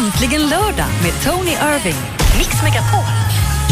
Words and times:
Äntligen 0.00 0.48
lördag 0.48 0.86
med 1.02 1.12
Tony 1.24 1.50
Irving. 1.50 1.96
Mix 2.38 2.62
Megapol. 2.62 3.04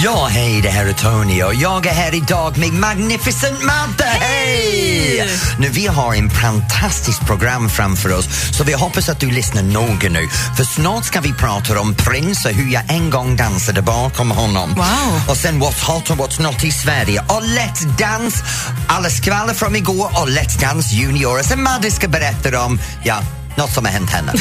Ja, 0.04 0.28
hej, 0.30 0.60
det 0.62 0.68
här 0.68 0.86
är 0.86 0.92
Tony 0.92 1.42
och 1.42 1.54
jag 1.54 1.86
är 1.86 1.90
här 1.90 2.14
idag 2.14 2.58
med 2.58 2.72
Magnificent 2.72 3.64
Madde. 3.64 4.04
Hej! 4.04 5.28
Nu, 5.58 5.68
vi 5.68 5.86
har 5.86 6.14
en 6.14 6.30
fantastiskt 6.30 7.26
program 7.26 7.68
framför 7.68 8.12
oss 8.12 8.28
så 8.56 8.64
vi 8.64 8.72
hoppas 8.72 9.08
att 9.08 9.20
du 9.20 9.30
lyssnar 9.30 9.62
noga 9.62 10.08
nu 10.08 10.28
för 10.56 10.64
snart 10.64 11.04
ska 11.04 11.20
vi 11.20 11.32
prata 11.32 11.80
om 11.80 11.94
Prins 11.94 12.44
och 12.44 12.50
hur 12.50 12.72
jag 12.72 12.82
en 12.88 13.10
gång 13.10 13.36
dansade 13.36 13.82
bakom 13.82 14.30
honom. 14.30 14.74
Wow. 14.74 15.22
Och 15.28 15.36
sen 15.36 15.62
What's 15.62 15.84
hot 15.86 16.10
och 16.10 16.16
What's 16.16 16.42
not 16.42 16.64
i 16.64 16.72
Sverige 16.72 17.20
och 17.20 17.42
Let's 17.42 17.98
Dance, 17.98 18.44
alla 18.88 19.10
skvaller 19.10 19.54
från 19.54 19.76
igår 19.76 20.10
och 20.22 20.28
Let's 20.28 20.60
Dance 20.60 20.94
Junior. 20.94 21.38
Och 21.38 21.44
sen 21.44 21.62
Madde 21.62 21.90
ska 21.90 22.08
berätta 22.08 22.64
om, 22.64 22.80
ja, 23.04 23.22
något 23.58 23.74
som 23.74 23.84
har 23.84 23.92
hänt 23.92 24.10
henne. 24.10 24.32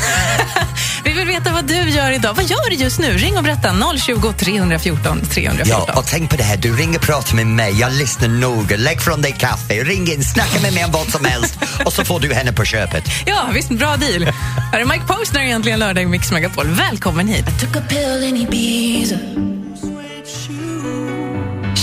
Vi 1.04 1.14
vill 1.14 1.28
veta 1.28 1.52
vad 1.54 1.66
du 1.66 1.90
gör 1.90 2.12
idag. 2.12 2.34
Vad 2.34 2.46
gör 2.46 2.70
du 2.70 2.76
just 2.76 3.00
nu? 3.00 3.18
Ring 3.18 3.38
och 3.38 3.44
berätta. 3.44 3.76
020 3.98 4.34
314 4.38 5.22
314. 5.30 5.86
Ja, 5.88 6.00
och 6.00 6.06
tänk 6.06 6.30
på 6.30 6.36
det 6.36 6.44
här, 6.44 6.58
du 6.58 6.76
ringer 6.76 7.00
och 7.00 7.06
pratar 7.06 7.36
med 7.36 7.48
mig, 7.48 7.80
jag 7.80 7.94
lyssnar 7.94 8.28
noga, 8.28 8.78
lägg 8.78 9.02
från 9.02 9.22
dig 9.22 9.36
kaffe, 9.40 9.74
ring 9.84 10.12
in, 10.12 10.24
snacka 10.24 10.62
med 10.62 10.74
mig 10.74 10.86
om 10.86 10.92
vad 10.92 11.10
som 11.10 11.26
helst 11.26 11.58
och 11.86 11.94
så 11.94 12.06
får 12.06 12.20
du 12.20 12.34
henne 12.34 12.54
på 12.54 12.66
köpet. 12.66 13.04
Ja, 13.26 13.50
visst, 13.54 13.70
bra 13.70 13.98
deal. 13.98 14.24
Här 14.72 14.80
är 14.80 14.86
Mike 14.86 15.06
Posner 15.08 15.42
egentligen 15.42 15.80
lördag 15.80 16.04
i 16.04 16.08
Mix 16.08 16.32
Megapol. 16.32 16.68
Välkommen 16.68 17.28
hit. 17.28 17.46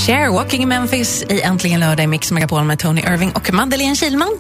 Cher, 0.07 0.33
Walking 0.33 0.63
in 0.63 0.69
Memphis 0.69 1.23
i 1.23 1.41
Äntligen 1.41 1.81
lördag 1.81 2.05
i 2.05 2.07
Mix 2.07 2.33
Megapol 2.33 2.65
med 2.65 2.79
Tony 2.79 3.01
Irving 3.01 3.33
och 3.33 3.53
Madeleine 3.53 3.97
Kilman. 3.97 4.39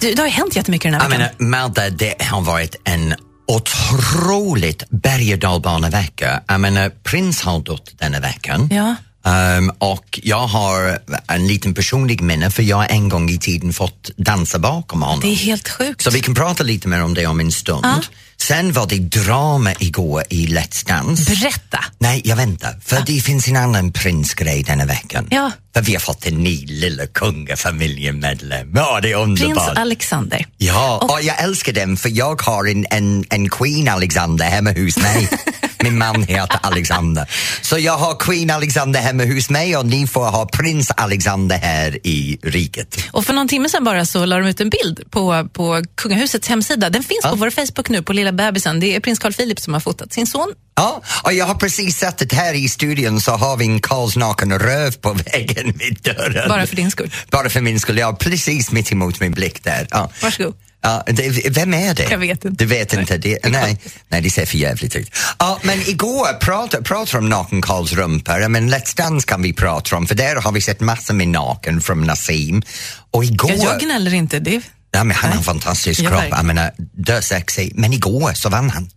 Du, 0.00 0.14
det 0.14 0.22
har 0.22 0.26
ju 0.26 0.32
hänt 0.32 0.56
jättemycket 0.56 0.92
den 0.92 1.00
här 1.00 1.10
Jag 1.10 1.18
veckan. 1.18 1.34
menar, 1.38 1.58
Madde, 1.68 1.90
det 1.90 2.22
har 2.22 2.40
varit 2.40 2.76
en 2.84 3.14
otroligt 3.46 4.90
berg 4.90 5.32
och 5.32 5.38
dalbanevecka. 5.38 6.42
Jag 6.48 6.60
menar, 6.60 6.88
Prins 6.88 7.42
har 7.42 7.60
dött 7.60 7.94
denna 7.98 8.20
veckan. 8.20 8.68
Ja. 8.72 8.94
Ehm, 9.30 9.70
och 9.78 10.20
jag 10.22 10.46
har 10.46 10.98
en 11.28 11.46
liten 11.46 11.74
personlig 11.74 12.20
minne 12.22 12.50
för 12.50 12.62
jag 12.62 12.76
har 12.76 12.86
en 12.86 13.08
gång 13.08 13.30
i 13.30 13.38
tiden 13.38 13.72
fått 13.72 14.10
dansa 14.16 14.58
bakom 14.58 15.02
honom. 15.02 15.20
Det 15.20 15.28
är 15.28 15.34
helt 15.36 15.68
sjukt. 15.68 16.02
Så 16.02 16.10
vi 16.10 16.20
kan 16.20 16.34
prata 16.34 16.62
lite 16.64 16.88
mer 16.88 17.02
om 17.02 17.14
det 17.14 17.26
om 17.26 17.40
en 17.40 17.52
stund. 17.52 17.84
Ja. 17.84 18.00
Sen 18.42 18.72
var 18.72 18.86
det 18.86 18.98
drama 18.98 19.72
igår 19.78 20.24
i 20.28 20.46
Let's 20.46 20.86
Dance. 20.86 21.30
Berätta. 21.30 21.84
Nej, 21.98 22.22
jag 22.24 22.36
väntar. 22.36 22.74
För 22.84 23.02
det 23.06 23.20
finns 23.20 23.48
en 23.48 23.56
annan 23.56 23.92
prinsgrej 23.92 24.62
denna 24.62 24.86
veckan. 24.86 25.28
Ja. 25.30 25.50
För 25.74 25.82
vi 25.82 25.92
har 25.92 26.00
fått 26.00 26.26
en 26.26 26.34
ny 26.34 26.66
lilla 26.66 27.06
kungafamiljemedlem. 27.06 28.72
Ja, 28.74 29.00
det 29.02 29.12
är 29.12 29.24
Prins 29.24 29.40
underbart. 29.40 29.78
Alexander. 29.78 30.46
Ja, 30.58 31.08
och 31.10 31.22
jag 31.22 31.42
älskar 31.42 31.72
dem 31.72 31.96
för 31.96 32.08
jag 32.08 32.42
har 32.42 32.68
en, 32.68 32.86
en, 32.90 33.24
en 33.30 33.48
Queen 33.50 33.88
Alexander 33.88 34.44
hemma 34.44 34.70
hos 34.70 34.96
mig. 34.96 35.28
Min 35.82 35.98
man 35.98 36.22
heter 36.22 36.58
Alexander. 36.62 37.30
Så 37.62 37.78
jag 37.78 37.98
har 37.98 38.14
Queen 38.14 38.50
Alexander 38.50 39.00
hemma 39.00 39.24
hos 39.24 39.50
mig 39.50 39.76
och 39.76 39.86
ni 39.86 40.06
får 40.06 40.24
ha 40.24 40.46
prins 40.46 40.90
Alexander 40.90 41.58
här 41.58 42.06
i 42.06 42.38
riket. 42.42 42.96
Och 43.12 43.26
för 43.26 43.32
någon 43.32 43.48
timme 43.48 43.68
sedan 43.68 43.84
bara 43.84 44.06
så 44.06 44.24
la 44.24 44.38
de 44.38 44.46
ut 44.46 44.60
en 44.60 44.70
bild 44.70 45.10
på, 45.10 45.48
på 45.52 45.84
kungahusets 45.94 46.48
hemsida. 46.48 46.90
Den 46.90 47.02
finns 47.02 47.22
på 47.22 47.36
vår 47.36 47.50
Facebook 47.50 47.88
nu, 47.88 48.02
på 48.02 48.12
lilla 48.12 48.29
bebisen. 48.32 48.80
Det 48.80 48.96
är 48.96 49.00
prins 49.00 49.18
Carl 49.18 49.32
Philip 49.32 49.60
som 49.60 49.72
har 49.72 49.80
fotat 49.80 50.12
sin 50.12 50.26
son. 50.26 50.54
Ja, 50.76 51.02
och 51.22 51.32
jag 51.32 51.46
har 51.46 51.54
precis 51.54 51.96
sett 51.96 52.22
att 52.22 52.32
här 52.32 52.54
i 52.54 52.68
studion 52.68 53.20
så 53.20 53.32
har 53.32 53.56
vi 53.56 53.64
en 53.64 53.80
Karlsnaken 53.80 54.58
röv 54.58 54.92
på 54.92 55.12
väggen 55.12 55.72
vid 55.78 55.98
dörren. 56.02 56.48
Bara 56.48 56.66
för 56.66 56.76
din 56.76 56.90
skull. 56.90 57.10
Bara 57.30 57.50
för 57.50 57.60
min 57.60 57.80
skull, 57.80 57.98
ja 57.98 58.16
precis 58.20 58.72
mitt 58.72 58.92
emot 58.92 59.20
min 59.20 59.32
blick 59.32 59.64
där. 59.64 59.88
Ja. 59.90 60.10
Varsågod. 60.22 60.54
Ja, 60.82 61.02
det, 61.06 61.50
vem 61.50 61.74
är 61.74 61.94
det? 61.94 62.08
Jag 62.10 62.18
vet 62.18 62.44
inte. 62.44 62.64
Du 62.64 62.68
vet 62.68 62.92
inte? 62.92 63.18
Det, 63.18 63.38
nej, 63.50 63.78
nej, 64.08 64.20
det 64.20 64.30
ser 64.30 64.46
för 64.46 64.56
jävligt 64.56 64.96
ut. 64.96 65.10
Ja, 65.38 65.58
men 65.62 65.88
igår 65.88 66.38
pratade 66.38 66.82
pratar 66.82 67.18
om 67.18 67.28
nakenkarlsrumpor, 67.28 68.48
men 68.48 68.74
Let's 68.74 68.96
Dance 68.96 69.26
kan 69.26 69.42
vi 69.42 69.52
prata 69.52 69.96
om 69.96 70.06
för 70.06 70.14
där 70.14 70.36
har 70.36 70.52
vi 70.52 70.60
sett 70.60 70.80
massor 70.80 71.14
med 71.14 71.28
naken 71.28 71.80
från 71.80 72.00
Nassim. 72.00 72.62
Och 73.10 73.24
igår... 73.24 73.50
Jag, 73.50 73.58
jag 73.58 73.80
gnäller 73.80 74.14
inte. 74.14 74.38
Det, 74.38 74.60
ja, 74.90 75.04
men 75.04 75.16
han 75.16 75.30
har 75.30 75.38
en 75.38 75.44
fantastisk 75.44 76.00
Ja, 76.00 76.10
kropp, 76.10 76.24
jag 76.30 76.44
menar, 76.44 76.72
dösexig. 76.92 77.72
Men 77.74 77.92
igår 77.92 78.34
så 78.34 78.48
vann 78.48 78.70
han. 78.70 78.90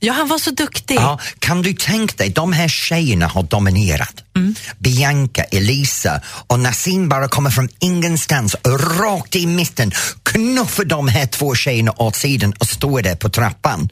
ja, 0.00 0.12
han 0.12 0.28
var 0.28 0.38
så 0.38 0.50
duktig. 0.50 0.94
Ja, 0.96 1.18
kan 1.38 1.62
du 1.62 1.72
tänka 1.74 2.14
dig, 2.16 2.28
de 2.30 2.52
här 2.52 2.68
tjejerna 2.68 3.26
har 3.26 3.42
dominerat. 3.42 4.14
Bianca, 4.78 5.42
Elisa 5.44 6.20
och 6.46 6.60
Nassim 6.60 7.08
bara 7.08 7.28
kommer 7.28 7.50
från 7.50 7.68
ingenstans, 7.78 8.56
rakt 9.00 9.36
i 9.36 9.46
mitten, 9.46 9.92
knuffar 10.22 10.84
de 10.84 11.08
här 11.08 11.26
två 11.26 11.54
tjejerna 11.54 11.92
åt 11.96 12.16
sidan 12.16 12.52
och 12.52 12.66
står 12.66 13.02
där 13.02 13.14
på 13.16 13.28
trappan. 13.28 13.88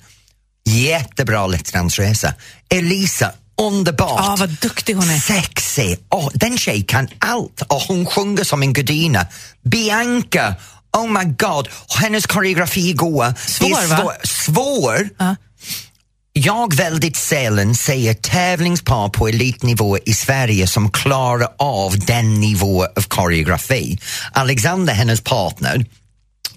Jättebra 0.64 1.46
Let's 1.46 1.72
Dance-resa. 1.72 2.34
Elisa, 2.70 3.32
underbart. 3.62 4.20
Ja, 4.24 4.36
vad 4.38 4.50
duktig 4.50 4.94
hon 4.94 5.10
är. 5.10 5.18
Sexig. 5.18 5.98
Oh, 6.10 6.28
den 6.34 6.58
tjejen 6.58 6.84
kan 6.84 7.08
allt 7.18 7.62
och 7.62 7.80
hon 7.80 8.06
sjunger 8.06 8.44
som 8.44 8.62
en 8.62 8.72
gudinna. 8.72 9.26
Bianca, 9.64 10.54
oh 10.92 11.08
my 11.08 11.24
god, 11.38 11.68
hennes 11.88 12.26
koreografi 12.26 12.88
igår. 12.88 13.34
Svår, 13.46 13.68
det 13.68 13.74
är 13.74 13.86
va? 13.86 13.96
svår. 13.96 14.14
svår. 14.24 15.08
Ja. 15.18 15.36
Jag 16.38 16.74
väldigt 16.74 17.16
sällan 17.16 17.74
ser 17.74 18.14
tävlingspar 18.14 19.08
på 19.08 19.28
elitnivå 19.28 19.98
i 19.98 20.14
Sverige 20.14 20.66
som 20.66 20.90
klarar 20.90 21.48
av 21.58 21.98
den 21.98 22.34
nivå 22.34 22.84
av 22.84 23.02
koreografi. 23.02 23.98
Alexander, 24.32 24.94
hennes 24.94 25.20
partner, 25.20 25.86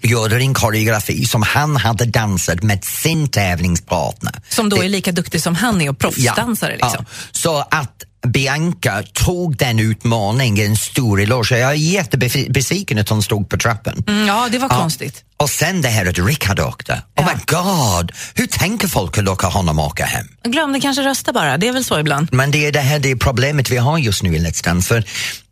gjorde 0.02 0.36
en 0.36 0.54
koreografi 0.54 1.24
som 1.24 1.42
han 1.42 1.76
hade 1.76 2.04
dansat 2.04 2.62
med 2.62 2.84
sin 2.84 3.28
tävlingspartner. 3.28 4.32
Som 4.48 4.68
då 4.68 4.82
är 4.82 4.88
lika 4.88 5.12
duktig 5.12 5.42
som 5.42 5.54
han 5.54 5.80
är 5.80 5.90
och 5.90 5.98
proffsdansare. 5.98 6.72
Liksom. 6.72 7.06
Ja. 7.08 7.14
Så 7.32 7.58
att 7.70 8.04
Bianca 8.26 9.02
tog 9.12 9.56
den 9.56 9.78
utmaningen 9.80 10.66
en 10.70 10.76
stor 10.76 11.20
eloge. 11.20 11.58
Jag 11.58 11.70
är 11.70 11.74
jättebesviken 11.74 12.98
att 12.98 13.08
hon 13.08 13.22
stod 13.22 13.48
på 13.48 13.56
trappen. 13.56 14.04
Mm, 14.08 14.26
ja, 14.26 14.48
det 14.52 14.58
var 14.58 14.68
Ja. 14.70 14.78
konstigt. 14.80 15.24
Och 15.36 15.50
sen 15.50 15.82
det 15.82 15.88
här 15.88 16.06
att 16.06 16.18
Rickard 16.18 16.60
åkte. 16.60 16.92
Oh 16.92 16.98
Ja. 17.14 17.24
my 17.34 17.40
god, 17.46 18.12
hur 18.34 18.46
tänker 18.46 18.88
folk 18.88 19.18
att 19.18 19.24
låta 19.24 19.46
honom 19.46 19.78
åka 19.78 20.04
hem? 20.04 20.26
Glömde 20.44 20.80
kanske 20.80 21.02
rösta 21.02 21.32
bara. 21.32 21.58
Det 21.58 21.68
är 21.68 21.72
väl 21.72 21.84
så 21.84 21.98
ibland. 22.00 22.28
Men 22.32 22.50
det 22.50 22.66
är 22.66 22.72
det 22.72 22.80
här 22.80 22.98
det 22.98 23.10
är 23.10 23.16
problemet 23.16 23.70
vi 23.70 23.76
har 23.76 23.98
just 23.98 24.22
nu 24.22 24.36
i 24.36 24.38
Let's 24.38 24.64
Dance. 24.64 24.88
För 24.88 25.04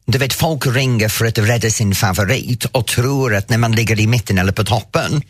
du 0.07 0.19
vet, 0.19 0.33
folk 0.33 0.67
ringer 0.67 1.09
för 1.09 1.25
att 1.27 1.39
rädda 1.39 1.71
sin 1.71 1.95
favorit 1.95 2.65
och 2.65 2.87
tror 2.87 3.35
att 3.35 3.49
när 3.51 3.59
man 3.59 3.73
ligger 3.73 4.01
i 4.01 4.07
mitten 4.07 4.39
eller 4.39 4.53
på 4.53 4.65
toppen 4.65 5.23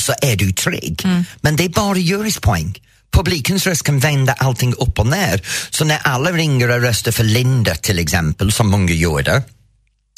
så 0.00 0.12
är 0.22 0.36
du 0.36 0.52
trygg. 0.52 1.02
Men 1.40 1.56
det 1.56 1.64
är 1.64 1.68
bara 1.68 1.96
juryspoäng. 1.98 2.78
Publikens 3.16 3.66
röst 3.66 3.82
kan 3.82 3.98
vända 3.98 4.32
allting 4.32 4.74
upp 4.74 4.98
och 4.98 5.06
ner. 5.06 5.40
Så 5.70 5.84
när 5.84 5.98
alla 6.04 6.32
ringer 6.32 6.70
och 6.70 6.80
röstar 6.80 7.12
för 7.12 7.24
Linda 7.24 7.74
till 7.74 7.98
exempel, 7.98 8.52
som 8.52 8.70
många 8.70 8.92
gjorde, 8.92 9.42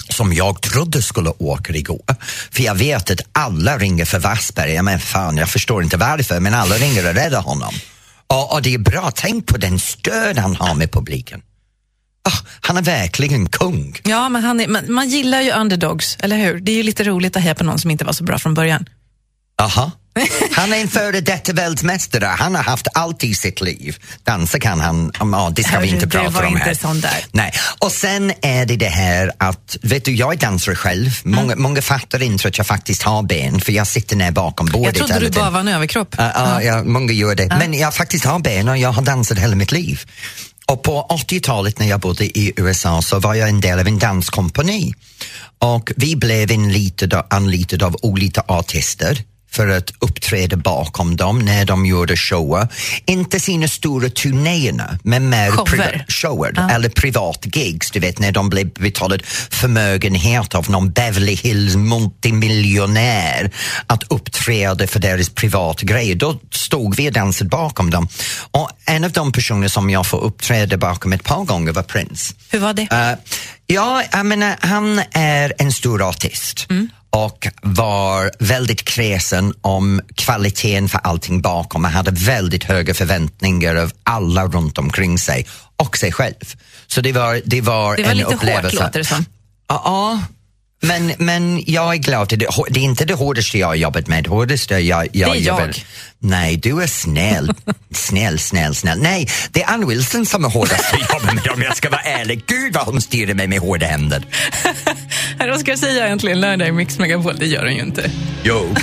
som 0.09 0.33
jag 0.33 0.61
trodde 0.63 1.03
skulle 1.03 1.31
åka 1.39 1.73
igår. 1.73 2.17
För 2.51 2.63
jag 2.63 2.75
vet 2.75 3.11
att 3.11 3.21
alla 3.33 3.79
ringer 3.79 4.05
för 4.05 4.19
Wassberg. 4.19 4.73
Ja, 4.73 4.83
men 4.83 5.01
fan, 5.01 5.37
jag 5.37 5.49
förstår 5.49 5.83
inte 5.83 5.97
varför, 5.97 6.41
men 6.41 6.55
alla 6.55 6.75
ringer 6.75 7.09
och 7.09 7.15
räddar 7.15 7.43
honom. 7.43 7.75
Och, 8.27 8.53
och 8.53 8.63
det 8.63 8.75
är 8.75 8.79
bra, 8.79 9.13
tänk 9.15 9.47
på 9.47 9.57
den 9.57 9.81
stöd 9.81 10.39
han 10.39 10.57
har 10.57 10.75
med 10.75 10.93
publiken. 10.93 11.43
Oh, 12.29 12.41
han 12.61 12.77
är 12.77 12.83
verkligen 12.83 13.49
kung. 13.49 13.97
Ja, 14.05 14.29
men 14.29 14.45
han 14.45 14.61
är, 14.61 14.69
man, 14.69 14.93
man 14.93 15.09
gillar 15.09 15.41
ju 15.41 15.53
underdogs, 15.53 16.17
eller 16.21 16.37
hur? 16.37 16.61
Det 16.61 16.73
är 16.73 16.77
ju 16.77 16.83
lite 16.83 17.05
roligt 17.05 17.37
att 17.37 17.43
heja 17.43 17.55
på 17.55 17.65
någon 17.65 17.79
som 17.79 17.91
inte 17.91 18.05
var 18.05 18.13
så 18.13 18.25
bra 18.25 18.39
från 18.39 18.55
början. 18.55 18.87
Aha. 19.59 19.91
Han 20.53 20.73
är 20.73 20.81
en 20.81 20.89
före 20.89 21.21
detta 21.21 21.53
världsmästare. 21.53 22.25
Han 22.25 22.55
har 22.55 22.63
haft 22.63 22.89
allt 22.95 23.25
i 23.25 23.35
sitt 23.35 23.61
liv. 23.61 23.97
Dansa 24.25 24.59
kan 24.61 24.81
han, 24.81 25.13
ja, 25.21 25.53
det 25.57 25.63
ska 25.63 25.79
vi 25.79 25.87
Herre, 25.87 25.97
inte 25.97 26.09
prata 26.09 26.47
om 26.47 26.57
här. 26.57 27.25
Nej. 27.33 27.53
Och 27.79 27.93
sen 27.93 28.33
är 28.43 28.67
det 28.67 28.77
det 28.77 28.89
här 28.89 29.33
att, 29.39 29.77
vet 29.83 30.05
du, 30.05 30.15
jag 30.15 30.33
är 30.33 30.37
dansare 30.37 30.75
själv. 30.75 31.11
Mm. 31.25 31.37
Många, 31.37 31.57
många 31.57 31.83
fattar 31.83 32.23
inte 32.23 32.49
att 32.49 32.59
jag 32.59 32.67
faktiskt 32.67 33.03
har 33.03 33.23
ben 33.23 33.61
för 33.61 33.73
jag 33.73 33.87
sitter 33.87 34.17
ner 34.17 34.31
bakom 34.31 34.67
bordet 34.67 34.99
Jag 34.99 35.09
trodde 35.09 35.29
du 35.29 35.31
bara 35.31 35.51
var 35.51 35.61
en 35.61 35.69
överkropp. 35.69 36.15
Ja, 36.19 36.33
ja, 36.35 36.63
ja, 36.63 36.85
många 36.85 37.13
gör 37.13 37.35
det. 37.35 37.47
Men 37.59 37.75
jag 37.75 37.95
faktiskt 37.95 38.25
har 38.25 38.39
ben 38.39 38.69
och 38.69 38.79
jag 38.79 38.93
har 38.93 39.03
dansat 39.03 39.39
hela 39.39 39.55
mitt 39.55 39.73
liv. 39.73 40.01
Och 40.67 40.83
på 40.83 41.07
80-talet 41.11 41.79
när 41.79 41.87
jag 41.87 42.01
bodde 42.01 42.25
i 42.25 42.53
USA 42.57 43.03
så 43.03 43.19
var 43.19 43.35
jag 43.35 43.49
en 43.49 43.61
del 43.61 43.79
av 43.79 43.87
en 43.87 43.99
danskompani. 43.99 44.95
Och 45.59 45.93
vi 45.97 46.17
blev 46.17 46.49
anlitade 47.31 47.87
av 47.87 47.97
olika 48.03 48.43
artister 48.49 49.25
för 49.51 49.69
att 49.69 49.93
uppträda 49.99 50.57
bakom 50.57 51.17
dem 51.17 51.39
när 51.39 51.65
de 51.65 51.87
gjorde 51.87 52.17
shower. 52.17 52.69
Inte 53.07 53.41
sina 53.41 53.69
stora 53.69 54.09
turnéerna, 54.09 54.99
men 55.03 55.29
mer 55.29 55.51
Shower. 55.51 56.05
shower 56.09 56.71
eller 56.71 56.89
privat 56.89 57.47
gigs, 57.57 57.91
du 57.91 58.01
vet 58.01 58.19
när 58.19 58.33
de 58.33 58.49
blev 58.49 58.71
betalade 58.73 59.25
förmögenhet 59.51 60.55
av 60.55 60.71
någon 60.71 60.91
Beverly 60.91 61.35
Hills 61.35 61.77
multimiljonär 61.77 63.51
att 63.87 64.03
uppträda 64.13 64.87
för 64.87 65.01
deras 65.01 65.31
privata 65.31 65.85
grejer. 65.85 66.15
Då 66.15 66.41
stod 66.51 66.97
vi 66.97 67.09
och 67.09 67.13
dansade 67.13 67.51
bakom 67.51 67.91
dem. 67.91 68.09
Och 68.51 68.71
en 68.85 69.05
av 69.05 69.13
de 69.13 69.33
personer 69.33 69.69
som 69.69 69.91
jag 69.91 70.07
får 70.07 70.21
uppträda 70.21 70.77
bakom 70.77 71.13
ett 71.13 71.25
par 71.25 71.45
gånger 71.45 71.73
var 71.73 71.83
Prince. 71.83 72.35
Hur 72.51 72.59
var 72.59 72.75
det? 72.75 72.83
Eh, 72.83 73.35
ja, 73.67 74.03
jag 74.13 74.27
menar, 74.27 74.57
han 74.61 75.03
är 75.13 75.53
en 75.59 75.73
stor 75.73 76.09
artist 76.09 76.67
och 77.11 77.49
var 77.63 78.31
väldigt 78.39 78.85
kräsen 78.85 79.55
om 79.61 80.01
kvaliteten 80.15 80.89
för 80.89 80.99
allting 80.99 81.41
bakom. 81.41 81.85
Han 81.85 81.93
hade 81.93 82.11
väldigt 82.11 82.65
höga 82.65 82.95
förväntningar 82.95 83.77
av 83.77 83.93
alla 84.03 84.47
runt 84.47 84.79
omkring 84.79 85.19
sig 85.19 85.47
och 85.77 85.97
sig 85.97 86.13
själv. 86.13 86.55
Så 86.87 87.01
det 87.01 87.13
var, 87.13 87.41
det 87.45 87.61
var, 87.61 87.97
det 87.97 88.03
var 88.03 88.11
en 88.11 88.17
lite 88.17 88.35
upplevelse. 88.35 88.77
hårt 88.77 88.85
låter 88.85 88.99
det 88.99 89.05
som. 89.05 89.25
Ja, 89.69 90.23
men, 90.81 91.13
men 91.19 91.63
jag 91.67 91.95
är 91.95 91.99
glad. 91.99 92.29
Det, 92.29 92.37
det 92.71 92.81
är 92.81 92.85
inte 92.85 93.05
det 93.05 93.15
hårdaste 93.15 93.59
jag 93.59 93.67
har 93.67 93.75
jobbat 93.75 94.07
med. 94.07 94.25
Det 94.25 94.31
hårdaste 94.31 94.75
jag, 94.75 95.09
jag 95.13 95.33
Det 95.33 95.39
är 95.39 95.47
jag. 95.47 95.85
Nej, 96.19 96.57
du 96.57 96.83
är 96.83 96.87
snäll. 96.87 97.55
snäll, 97.95 98.39
snäll, 98.39 98.75
snäll. 98.75 98.99
Nej, 99.03 99.29
det 99.51 99.63
är 99.63 99.71
Ann 99.71 99.89
Wilson 99.89 100.27
som 100.27 100.45
är 100.45 100.49
hårdast 100.49 100.85
att 100.93 101.15
jobba 101.15 101.33
med 101.33 101.49
om 101.49 101.63
jag 101.63 101.77
ska 101.77 101.91
vara 101.91 102.01
ärlig. 102.01 102.45
Gud 102.47 102.75
vad 102.75 102.87
hon 102.87 103.01
styrde 103.01 103.35
mig 103.35 103.47
med 103.47 103.59
hårda 103.59 103.87
händer. 103.87 104.25
Här, 105.39 105.49
vad 105.51 105.61
ska 105.61 105.71
jag 105.71 105.79
säga 105.79 106.07
äntligen 106.07 106.41
lördag 106.41 106.69
i 106.69 106.73
Mix 106.73 106.99
Megapol? 106.99 107.37
Det 107.39 107.47
gör 107.47 107.65
den 107.65 107.75
ju 107.75 107.83
inte. 107.83 108.11
Jo. 108.43 108.75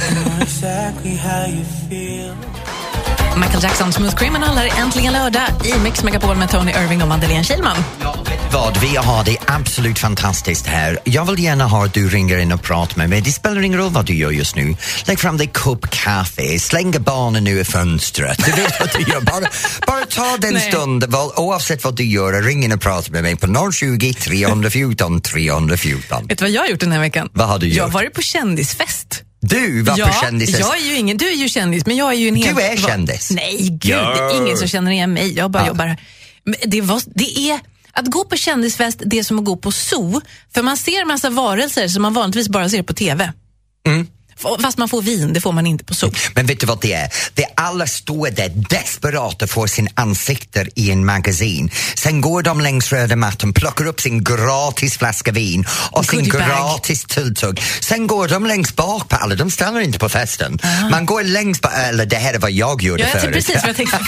Michael 3.36 3.64
Jackson, 3.64 3.94
Smooth 3.94 4.16
Criminal 4.16 4.58
här 4.58 4.66
är 4.66 4.82
äntligen 4.82 5.14
lördag 5.14 5.42
i 5.66 5.80
Mix 5.84 6.04
Megapol 6.04 6.36
med 6.38 6.50
Tony 6.50 6.72
Irving 6.72 7.02
och 7.02 7.08
Madeleine 7.08 7.44
Kilman. 7.44 7.78
Ja, 8.02 8.16
vad, 8.52 8.78
vi 8.78 8.96
har 8.96 9.24
det 9.24 9.38
absolut 9.48 10.00
fantastiskt 10.00 10.68
här. 10.68 11.00
Jag 11.04 11.26
vill 11.26 11.44
gärna 11.44 11.66
ha 11.66 11.86
att 11.86 11.94
du 11.94 12.10
ringer 12.10 12.38
in 12.38 12.52
och 12.52 12.62
pratar 12.62 12.98
med 12.98 13.10
mig. 13.10 13.22
Det 13.22 13.32
spelar 13.32 13.62
ingen 13.62 13.80
roll 13.80 13.92
vad 13.92 14.06
du 14.06 14.14
gör 14.16 14.32
just 14.32 14.56
nu. 14.56 14.76
Lägg 15.06 15.20
fram 15.20 15.38
dig 15.38 15.48
kopp 15.48 15.90
kaffe, 15.90 16.60
släng 16.60 16.92
barnen 16.92 17.44
nu 17.44 17.60
i 17.60 17.64
fönstret. 17.64 18.46
Du 18.46 18.52
vet 18.52 18.80
vad 18.80 18.90
du 18.98 19.12
gör. 19.12 19.22
Bara, 19.22 19.46
bara 19.88 20.06
ta 20.06 20.38
den 20.38 20.60
stunden, 20.60 21.14
oavsett 21.36 21.84
vad 21.84 21.96
du 21.96 22.04
gör, 22.06 22.42
ring 22.42 22.64
in 22.64 22.72
och 22.72 22.82
prata 22.82 23.12
med 23.12 23.24
mig 23.24 23.36
på 23.36 23.72
020 23.72 24.14
314 24.14 25.22
314. 25.22 26.28
Vet 26.28 26.38
du 26.38 26.46
vad 26.46 26.52
jag 26.52 26.62
har 26.62 26.68
gjort 26.68 26.80
den 26.80 26.92
här 26.92 27.00
veckan? 27.00 27.30
Vad 27.34 27.48
har 27.48 27.60
du 27.60 27.68
Jag 27.68 27.84
har 27.84 27.88
gjort? 27.88 27.94
varit 27.94 28.14
på 28.14 28.22
kändisfest. 28.22 29.22
Du 29.50 29.82
var 29.82 29.98
ja, 29.98 30.06
på 30.08 30.14
kändisar. 30.26 30.60
jag 30.60 30.78
är 30.78 30.86
ju 30.86 30.96
ingen, 30.98 31.18
du 31.18 31.28
är 31.28 31.36
ju 31.36 31.50
kändis, 31.50 31.86
men 31.86 31.96
jag 31.96 32.10
är 32.14 32.18
ju 32.18 32.28
en 32.28 32.34
Du 32.36 32.42
helt... 32.42 32.60
är 32.60 32.78
kändis. 32.78 33.32
Nej, 33.32 33.58
gud, 33.72 33.92
det 33.98 34.36
är 34.36 34.38
ingen 34.38 34.58
som 34.58 34.68
känner 34.68 34.92
igen 34.92 35.14
mig. 35.14 35.34
Jag 35.38 35.52
bara 35.52 35.64
Ja. 35.64 35.68
jobbar 35.68 35.86
här. 35.88 35.98
Det, 36.66 36.82
var, 36.82 37.02
det 37.06 37.38
är... 37.52 37.60
Att 37.98 38.06
gå 38.08 38.24
på 38.26 38.36
kändisfest, 38.36 39.02
det 39.06 39.20
är 39.20 39.24
som 39.24 39.40
att 39.40 39.46
gå 39.46 39.56
på 39.58 39.72
zoo. 39.72 40.22
För 40.54 40.62
man 40.62 40.78
ser 40.78 41.06
massa 41.06 41.30
varelser 41.30 41.88
som 41.88 42.02
man 42.02 42.14
vanligtvis 42.14 42.50
bara 42.50 42.70
ser 42.70 42.84
på 42.84 42.94
TV. 42.94 43.32
Mm. 43.88 44.08
Fast 44.62 44.78
man 44.78 44.90
får 44.90 45.02
vin, 45.02 45.34
det 45.34 45.42
får 45.42 45.52
man 45.52 45.68
inte 45.68 45.84
på 45.84 45.94
zoo. 45.94 46.12
Men 46.36 46.46
vet 46.46 46.60
du 46.60 46.66
vad 46.66 46.82
det 46.82 46.94
är? 46.94 47.10
Det 47.34 47.44
är 47.44 47.50
alla 47.56 47.88
står 47.88 48.30
där 48.30 48.50
desperata 48.70 49.48
för 49.48 49.68
sin 49.68 49.90
ansikter 49.94 50.70
i 50.76 50.92
en 50.92 51.06
magasin. 51.06 51.72
Sen 51.96 52.22
går 52.22 52.42
de 52.44 52.62
längs 52.62 52.92
röda 52.92 53.16
mattan, 53.16 53.54
plockar 53.54 53.86
upp 53.86 54.02
sin 54.02 54.24
gratis 54.24 54.98
flaska 54.98 55.32
vin 55.32 55.66
och 55.92 56.06
sin 56.06 56.24
gratis 56.24 57.06
tilltugg. 57.06 57.62
Sen 57.82 58.08
går 58.08 58.28
de 58.28 58.46
längst 58.46 58.76
bak 58.76 59.10
på 59.10 59.16
alla, 59.16 59.36
de 59.36 59.52
stannar 59.52 59.80
inte 59.82 60.00
på 60.00 60.10
festen. 60.10 60.60
Man 60.92 61.06
går 61.06 61.24
längst 61.24 61.62
bak, 61.62 61.72
eller 61.76 62.06
det 62.06 62.16
här 62.16 62.34
är 62.34 62.40
vad 62.40 62.52
jag 62.52 62.82
gjorde 62.84 63.04
Ja, 63.04 63.10
jag 63.14 63.22
förut. 63.22 63.34
precis 63.36 63.56
vad 63.56 63.70
jag 63.70 63.76
tänkte. 63.76 64.00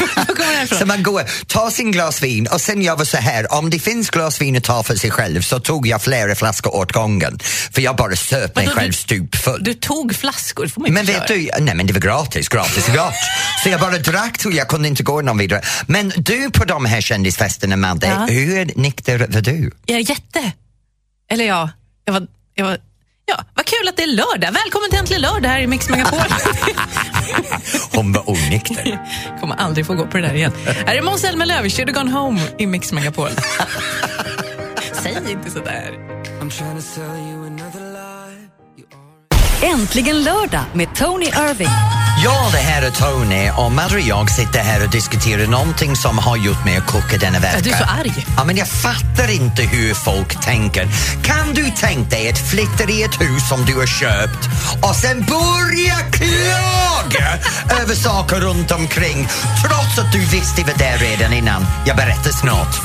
Så 0.79 0.85
man 0.85 1.03
går, 1.03 1.23
tar 1.47 1.69
sin 1.69 1.91
glas 1.91 2.21
vin 2.23 2.47
och 2.47 2.61
sen 2.61 2.81
gör 2.81 2.97
vi 2.97 3.05
så 3.05 3.17
här, 3.17 3.53
om 3.53 3.69
det 3.69 3.79
finns 3.79 4.09
glas 4.09 4.41
vin 4.41 4.57
att 4.57 4.63
ta 4.63 4.83
för 4.83 4.95
sig 4.95 5.11
själv 5.11 5.41
så 5.41 5.59
tog 5.59 5.87
jag 5.87 6.01
flera 6.01 6.35
flaskor 6.35 6.75
åt 6.75 6.91
gången. 6.91 7.39
För 7.71 7.81
jag 7.81 7.95
bara 7.95 8.15
söp 8.15 8.55
mig 8.55 8.67
själv 8.67 8.91
stupfull. 8.91 9.63
Du 9.63 9.73
tog 9.73 10.15
flaskor, 10.17 10.63
det 10.63 10.69
får 10.69 10.81
man 10.81 10.93
Men 10.93 11.01
inte 11.09 11.13
vet 11.13 11.27
du, 11.27 11.49
nej 11.63 11.75
men 11.75 11.87
det 11.87 11.93
var 11.93 11.99
gratis, 11.99 12.49
gratis 12.49 12.87
gott. 12.87 13.13
Så 13.63 13.69
jag 13.69 13.79
bara 13.79 13.97
drack 13.97 14.45
och 14.45 14.51
jag 14.51 14.67
kunde 14.67 14.87
inte 14.87 15.03
gå 15.03 15.21
någon 15.21 15.37
vidare. 15.37 15.61
Men 15.87 16.11
du 16.17 16.51
på 16.51 16.65
de 16.65 16.85
här 16.85 17.01
kändisfesterna 17.01 17.75
Madde, 17.75 18.07
Ja. 18.07 18.25
hur 18.29 18.71
nykter 18.75 19.17
var 19.29 19.41
du? 19.41 19.71
Jag 19.85 19.99
är 19.99 20.09
jätte. 20.09 20.51
Eller 21.31 21.45
ja, 21.45 21.69
jag 22.05 22.13
var... 22.13 22.27
Jag 22.55 22.65
var 22.65 22.77
Ja, 23.29 23.43
vad 23.53 23.65
kul 23.65 23.87
att 23.87 23.97
det 23.97 24.03
är 24.03 24.07
lördag. 24.07 24.51
Välkommen 24.51 24.89
till 24.89 24.99
Äntligen 24.99 25.21
lördag 25.21 25.49
här 25.49 25.59
i 25.59 25.67
Mix 25.67 25.89
Megapol. 25.89 26.19
Hon 27.91 28.13
var 28.13 28.29
onykter. 28.29 28.99
kommer 29.39 29.55
aldrig 29.55 29.85
få 29.85 29.93
gå 29.93 30.05
på 30.07 30.17
det 30.17 30.23
där 30.27 30.33
igen. 30.35 30.51
Här 30.85 30.95
är 30.95 31.01
Måns 31.01 31.21
Zelmerlöw, 31.21 31.69
Should 31.69 31.89
have 31.89 32.03
gone 32.03 32.11
home 32.19 32.41
i 32.57 32.65
Mix 32.67 32.91
Megapol. 32.93 33.29
Säg 35.03 35.17
inte 35.31 35.51
sådär. 35.51 35.91
I'm 36.41 36.49
Äntligen 39.61 40.23
lördag 40.23 40.63
med 40.73 40.95
Tony 40.95 41.25
Irving. 41.25 41.69
Ja, 42.23 42.49
det 42.51 42.57
här 42.57 42.81
är 42.81 42.91
Tony 42.91 43.49
och 43.57 43.71
Madde 43.71 43.95
och 43.95 44.01
jag 44.01 44.31
sitter 44.31 44.59
här 44.59 44.83
och 44.83 44.91
diskuterar 44.91 45.47
någonting 45.47 45.95
som 45.95 46.17
har 46.17 46.37
gjort 46.37 46.65
mig 46.65 46.77
att 46.77 46.85
koka 46.85 47.17
denna 47.17 47.39
vecka. 47.39 47.55
Ja, 47.57 47.61
du 47.63 47.69
är 47.69 47.77
så 47.77 47.83
arg. 47.83 48.25
Ja, 48.37 48.43
men 48.43 48.57
jag 48.57 48.67
fattar 48.67 49.31
inte 49.31 49.61
hur 49.61 49.93
folk 49.93 50.41
tänker. 50.41 50.87
Kan 51.23 51.53
du 51.53 51.71
tänka 51.71 52.09
dig 52.09 52.29
att 52.29 52.49
flytta 52.49 52.91
i 52.91 53.03
ett 53.03 53.21
hus 53.21 53.49
som 53.49 53.65
du 53.65 53.75
har 53.75 53.85
köpt 53.87 54.49
och 54.81 54.95
sen 54.95 55.25
börja 55.25 55.95
klaga 56.11 57.27
över 57.81 57.95
saker 57.95 58.35
runt 58.35 58.71
omkring 58.71 59.27
trots 59.65 59.99
att 59.99 60.11
du 60.11 60.19
visste 60.19 60.63
vad 60.63 60.77
det 60.77 60.85
är 60.85 60.97
redan 60.97 61.33
innan? 61.33 61.65
Jag 61.85 61.95
berättar 61.97 62.31
snart. 62.31 62.81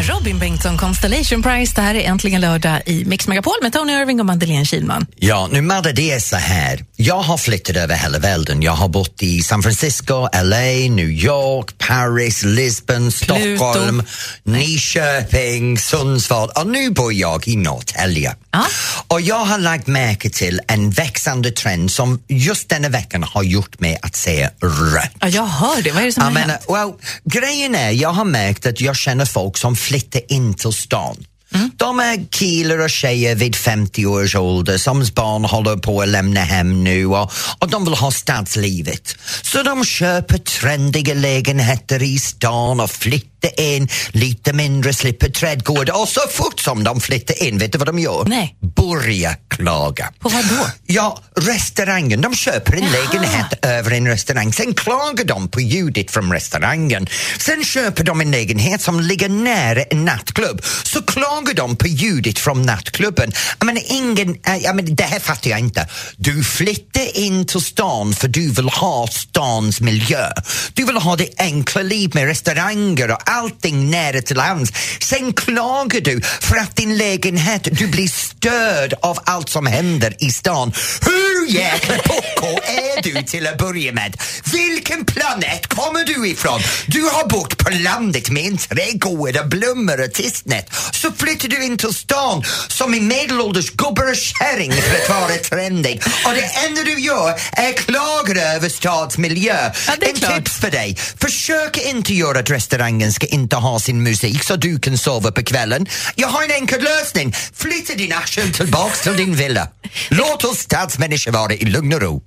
Robin 0.00 0.38
Bengtsson, 0.38 0.76
Constellation 0.78 1.42
Prize. 1.42 1.72
Det 1.76 1.82
här 1.82 1.94
är 1.94 2.00
Äntligen 2.00 2.40
lördag 2.40 2.80
i 2.86 3.04
Mix 3.04 3.28
Megapol 3.28 3.52
med 3.62 3.72
Tony 3.72 3.92
Irving 3.92 4.20
och 4.20 4.26
Madeleine 4.26 4.64
Kilman. 4.64 5.06
Ja, 5.16 5.48
nu 5.52 5.60
Madde, 5.60 5.92
det 5.92 6.10
är 6.10 6.18
så 6.20 6.36
här. 6.36 6.84
Jag 6.96 7.20
har 7.20 7.36
flyttat 7.38 7.76
över 7.76 7.94
hela 7.94 8.18
världen. 8.18 8.62
Jag 8.62 8.72
har 8.72 8.88
bott 8.88 9.22
i 9.22 9.42
San 9.42 9.62
Francisco, 9.62 10.28
LA, 10.44 10.60
New 10.90 11.10
York, 11.10 11.78
Paris, 11.78 12.42
Lisbon, 12.42 13.12
Stockholm, 13.12 14.02
Nyköping, 14.44 15.78
Sundsvall 15.78 16.48
och 16.56 16.66
nu 16.66 16.90
bor 16.90 17.12
jag 17.12 17.48
i 17.48 17.56
Norrtälje. 17.56 18.36
Ja. 18.50 18.64
Och 19.08 19.20
jag 19.20 19.44
har 19.44 19.58
lagt 19.58 19.86
märke 19.86 20.30
till 20.30 20.60
en 20.68 20.90
växande 20.90 21.50
trend 21.50 21.90
som 21.90 22.22
just 22.28 22.68
denna 22.68 22.88
veckan 22.88 23.22
har 23.22 23.42
gjort 23.42 23.80
mig 23.80 23.98
att 24.02 24.16
se 24.16 24.44
rött. 24.62 25.12
Ja, 25.20 25.28
jag 25.28 25.46
hör 25.46 25.82
det. 25.82 25.90
Vad 25.92 26.02
är 26.02 26.06
det 26.06 26.12
som 26.12 26.20
Jag 26.20 26.26
har 26.30 26.34
menar, 26.34 26.48
hänt? 26.48 26.64
well, 26.68 26.92
grejen 27.24 27.74
är, 27.74 27.90
jag 27.90 28.10
har 28.12 28.24
märkt 28.24 28.66
att 28.66 28.80
jag 28.80 28.96
känner 28.96 29.24
folk 29.24 29.56
som 29.56 29.76
flytta 29.88 30.20
in 30.28 30.54
till 30.54 30.72
stan. 30.72 31.16
Mm. 31.54 31.70
De 31.76 32.00
är 32.00 32.26
killar 32.30 32.78
och 32.78 32.90
tjejer 32.90 33.34
vid 33.34 33.56
50 33.56 34.06
års 34.06 34.34
ålder 34.34 34.78
som 34.78 35.04
barn 35.14 35.44
håller 35.44 35.76
på 35.76 36.02
att 36.02 36.08
lämna 36.08 36.40
hem 36.40 36.84
nu 36.84 37.06
och, 37.06 37.32
och 37.58 37.70
de 37.70 37.84
vill 37.84 37.94
ha 37.94 38.10
stadslivet. 38.10 39.16
Så 39.42 39.62
de 39.62 39.84
köper 39.84 40.38
trendiga 40.38 41.14
lägenheter 41.14 42.02
i 42.02 42.18
stan 42.18 42.80
och 42.80 42.90
flyttar 42.90 43.60
in 43.60 43.88
lite 44.10 44.52
mindre, 44.52 44.92
slipper 44.92 45.28
trädgård 45.28 45.90
och 45.90 46.08
så 46.08 46.20
fort 46.30 46.60
som 46.60 46.84
de 46.84 47.00
flyttar 47.00 47.42
in, 47.42 47.58
vet 47.58 47.72
du 47.72 47.78
vad 47.78 47.88
de 47.88 47.98
gör? 47.98 48.24
Nej. 48.26 48.56
Börja 48.76 49.34
klaga. 49.48 50.12
På 50.18 50.28
vad 50.28 50.48
då? 50.48 50.66
Ja, 50.86 51.18
restaurangen. 51.36 52.20
De 52.20 52.34
köper 52.34 52.72
en 52.72 52.90
lägenhet 52.90 53.64
över 53.64 53.90
en 53.90 54.08
restaurang. 54.08 54.52
Sen 54.52 54.74
klagar 54.74 55.24
de 55.24 55.48
på 55.48 55.60
ljudet 55.60 56.10
från 56.10 56.32
restaurangen. 56.32 57.06
Sen 57.38 57.64
köper 57.64 58.04
de 58.04 58.20
en 58.20 58.30
lägenhet 58.30 58.82
som 58.82 59.00
ligger 59.00 59.28
nära 59.28 59.82
en 59.82 60.04
nattklubb. 60.04 60.64
Så 60.82 61.02
klagar 61.02 61.41
de 61.54 61.76
på 61.76 61.86
ljudet 61.86 62.38
från 62.38 62.62
nattklubben. 62.62 63.32
Jag 63.58 63.66
menar, 63.66 63.82
ingen, 63.86 64.36
eh, 64.46 64.56
jag 64.56 64.76
menar, 64.76 64.90
det 64.90 65.04
här 65.04 65.20
fattar 65.20 65.50
jag 65.50 65.58
inte. 65.58 65.88
Du 66.16 66.44
flyttar 66.44 67.16
in 67.16 67.46
till 67.46 67.60
stan 67.60 68.14
för 68.14 68.28
du 68.28 68.50
vill 68.52 68.68
ha 68.68 69.06
stans 69.06 69.80
miljö. 69.80 70.32
Du 70.72 70.84
vill 70.84 70.96
ha 70.96 71.16
det 71.16 71.28
enkla 71.38 71.82
liv 71.82 72.10
med 72.14 72.26
restauranger 72.26 73.10
och 73.10 73.30
allting 73.30 73.90
nära 73.90 74.22
till 74.22 74.38
hands. 74.38 74.72
Sen 75.00 75.32
klagar 75.32 76.00
du 76.00 76.20
för 76.20 76.56
att 76.56 76.76
din 76.76 76.96
lägenhet, 76.96 77.68
du 77.72 77.86
blir 77.86 78.08
störd 78.08 78.94
av 79.02 79.18
allt 79.24 79.48
som 79.48 79.66
händer 79.66 80.14
i 80.18 80.30
stan. 80.30 80.72
Hur 81.00 81.50
jäkla 81.54 81.94
pucko 81.94 82.46
är 82.66 83.02
du 83.02 83.22
till 83.22 83.46
att 83.46 83.58
börja 83.58 83.92
med? 83.92 84.16
Vilken 84.52 85.04
planet 85.04 85.66
kommer 85.66 86.04
du 86.04 86.28
ifrån? 86.28 86.60
Du 86.86 87.02
har 87.02 87.28
bott 87.28 87.58
på 87.58 87.70
landet 87.70 88.30
med 88.30 88.46
en 88.46 88.58
trädgård 88.58 89.36
och 89.36 89.48
blommor 89.48 90.04
och 90.04 90.12
tystnad. 90.12 90.64
Så 90.92 91.12
flyttar 91.32 91.48
du 91.48 91.64
in 91.64 91.78
till 91.78 91.94
stan 91.94 92.44
som 92.68 92.94
en 92.94 93.08
medelålders 93.08 93.70
gubbar 93.70 94.10
och 94.10 94.16
kärring 94.16 94.72
för 94.72 95.02
att 95.02 95.08
vara 95.08 95.36
trendig. 95.38 96.02
Och 96.26 96.34
det 96.34 96.66
enda 96.66 96.82
du 96.82 97.00
gör 97.00 97.34
är 97.52 97.72
klaga 97.72 98.42
över 98.54 98.68
stadsmiljö. 98.68 99.72
Ja, 99.86 99.94
en 100.00 100.14
klart. 100.14 100.36
tips 100.36 100.60
för 100.60 100.70
dig. 100.70 100.96
Försök 101.20 101.76
inte 101.78 102.14
göra 102.14 102.38
att 102.38 102.50
restaurangen 102.50 103.12
ska 103.12 103.26
inte 103.26 103.56
ha 103.56 103.80
sin 103.80 104.02
musik 104.02 104.44
så 104.44 104.56
du 104.56 104.78
kan 104.78 104.98
sova 104.98 105.32
på 105.32 105.44
kvällen. 105.44 105.86
Jag 106.14 106.28
har 106.28 106.42
en 106.42 106.50
enkel 106.50 106.82
lösning. 106.82 107.34
Flytta 107.54 107.94
din 107.94 108.12
arsel 108.12 108.52
tillbaks 108.52 109.00
till 109.00 109.16
din 109.16 109.34
villa. 109.34 109.68
Låt 110.08 110.44
oss 110.44 110.58
stadsmänniskor 110.58 111.32
vara 111.32 111.52
i 111.54 111.64
lugn 111.64 111.92
och 111.92 112.00
ro. 112.00 112.22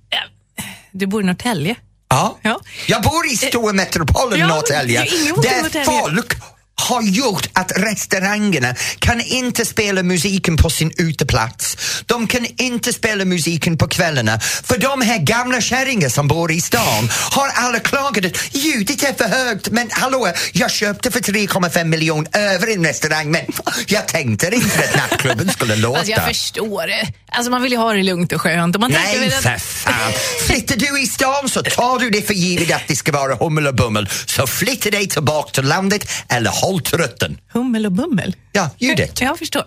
Du 0.91 1.07
bor 1.07 1.21
i 1.21 1.25
Norrtälje. 1.25 1.75
Ja. 2.09 2.39
Ja. 2.41 2.59
Jag 2.87 3.01
bor 3.01 3.27
i 3.27 3.37
stora 3.37 3.73
metropolen 3.73 4.39
Ja, 4.39 4.47
Norrtälje 4.47 5.01
där 5.43 5.83
folk 5.83 6.33
har 6.75 7.01
gjort 7.01 7.49
att 7.53 7.71
restaurangerna 7.75 8.75
kan 8.99 9.21
inte 9.21 9.65
spela 9.65 10.03
musiken 10.03 10.57
på 10.57 10.69
sin 10.69 10.91
uteplats. 10.97 11.77
De 12.05 12.27
kan 12.27 12.47
inte 12.57 12.93
spela 12.93 13.25
musiken 13.25 13.77
på 13.77 13.87
kvällarna 13.87 14.39
för 14.39 14.77
de 14.77 15.01
här 15.01 15.17
gamla 15.17 15.61
kärringar 15.61 16.09
som 16.09 16.27
bor 16.27 16.51
i 16.51 16.61
stan 16.61 17.09
har 17.31 17.47
alla 17.55 17.79
klagat 17.79 18.25
att 18.25 18.55
ljudet 18.55 19.03
är 19.03 19.13
för 19.13 19.27
högt 19.27 19.69
men 19.69 19.89
hallå, 19.91 20.31
jag 20.53 20.71
köpte 20.71 21.11
för 21.11 21.19
3,5 21.19 21.83
miljoner 21.83 22.37
över 22.37 22.73
en 22.73 22.85
restaurang 22.85 23.31
men 23.31 23.45
jag 23.87 24.07
tänkte 24.07 24.55
inte 24.55 24.79
att 24.79 24.95
nattklubben 24.95 25.49
skulle 25.49 25.75
låta. 25.75 25.99
Alltså 25.99 26.11
jag 26.11 26.27
förstår 26.27 26.87
det. 26.87 27.07
Alltså 27.35 27.51
man 27.51 27.61
vill 27.61 27.71
ju 27.71 27.77
ha 27.77 27.93
det 27.93 28.03
lugnt 28.03 28.33
och 28.33 28.41
skönt. 28.41 28.75
Och 28.75 28.81
man 28.81 28.91
tänker 28.91 29.19
Nej, 29.19 29.29
för 29.29 29.49
att... 29.49 29.61
fan! 29.61 30.11
Flyttar 30.47 30.75
du 30.75 31.01
i 31.01 31.07
stan 31.07 31.49
så 31.49 31.63
tar 31.63 31.99
du 31.99 32.09
det 32.09 32.21
för 32.21 32.33
givet 32.33 32.75
att 32.75 32.87
det 32.87 32.95
ska 32.95 33.11
vara 33.11 33.35
hummel 33.35 33.67
och 33.67 33.75
bummel. 33.75 34.09
Så 34.25 34.47
flytta 34.47 34.89
dig 34.89 35.07
tillbaka 35.07 35.51
till 35.51 35.63
landet 35.63 36.11
eller 36.29 36.51
håll 36.53 36.81
trötten. 36.81 37.37
Hummel 37.53 37.85
och 37.85 37.91
bummel. 37.91 38.35
Ja, 38.51 38.69
ljudet. 38.77 39.21
Jag 39.21 39.39
förstår. 39.39 39.65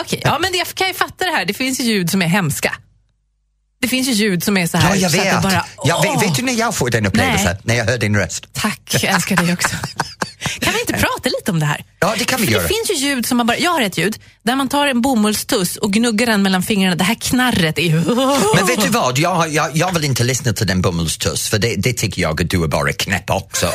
Okej, 0.00 0.20
ja, 0.24 0.38
men 0.40 0.50
jag 0.54 0.66
kan 0.66 0.88
ju 0.88 0.94
fatta 0.94 1.24
det 1.24 1.30
här. 1.30 1.44
Det 1.44 1.54
finns 1.54 1.80
ju 1.80 1.84
ljud 1.84 2.10
som 2.10 2.22
är 2.22 2.26
hemska. 2.26 2.74
Det 3.80 3.88
finns 3.88 4.08
ju 4.08 4.12
ljud 4.12 4.42
som 4.42 4.56
är 4.56 4.66
så 4.66 4.78
här. 4.78 4.88
Ja, 4.88 4.96
jag 4.96 5.10
så 5.10 5.22
vet. 5.22 5.42
bara, 5.42 5.66
jag 5.84 6.02
vet. 6.02 6.22
Vet 6.22 6.34
du 6.36 6.42
när 6.42 6.52
jag 6.52 6.74
får 6.74 6.90
den 6.90 7.06
upplevelsen? 7.06 7.56
När 7.62 7.74
jag 7.74 7.84
hör 7.84 7.98
din 7.98 8.16
röst. 8.16 8.46
Tack, 8.52 8.80
jag 8.90 9.04
älskar 9.04 9.36
dig 9.36 9.52
också. 9.52 9.76
Kan 10.60 10.72
vi 10.72 10.80
inte 10.80 10.92
prata 10.92 11.28
lite 11.38 11.50
om 11.50 11.60
det 11.60 11.66
här? 11.66 11.84
Ja, 12.00 12.14
det 12.18 12.24
kan 12.24 12.40
vi 12.40 12.46
För 12.46 12.52
göra. 12.52 12.62
Det 12.62 12.68
finns 12.68 12.90
ju 12.90 13.06
ljud 13.06 13.26
som 13.26 13.36
man 13.36 13.46
bara, 13.46 13.58
jag 13.58 13.70
har 13.70 13.82
ett 13.82 13.98
ljud 13.98 14.16
där 14.42 14.56
man 14.56 14.68
tar 14.68 14.86
en 14.86 15.00
bomullstuss 15.00 15.76
och 15.76 15.92
gnuggar 15.92 16.26
den 16.26 16.42
mellan 16.42 16.62
fingrarna. 16.62 16.96
Det 16.96 17.04
här 17.04 17.14
knarret 17.14 17.78
är. 17.78 17.92
Men 18.56 18.66
vet 18.66 18.80
du 18.82 18.88
vad, 18.88 19.18
jag, 19.18 19.48
jag, 19.52 19.76
jag 19.76 19.94
vill 19.94 20.04
inte 20.04 20.24
lyssna 20.24 20.52
till 20.52 20.66
den 20.66 20.82
bomullstuss 20.82 21.48
för 21.48 21.58
det, 21.58 21.74
det 21.76 21.92
tycker 21.92 22.22
jag 22.22 22.42
att 22.42 22.50
du 22.50 22.64
är 22.64 22.68
bara 22.68 22.92
knäpp 22.92 23.30
också. 23.30 23.70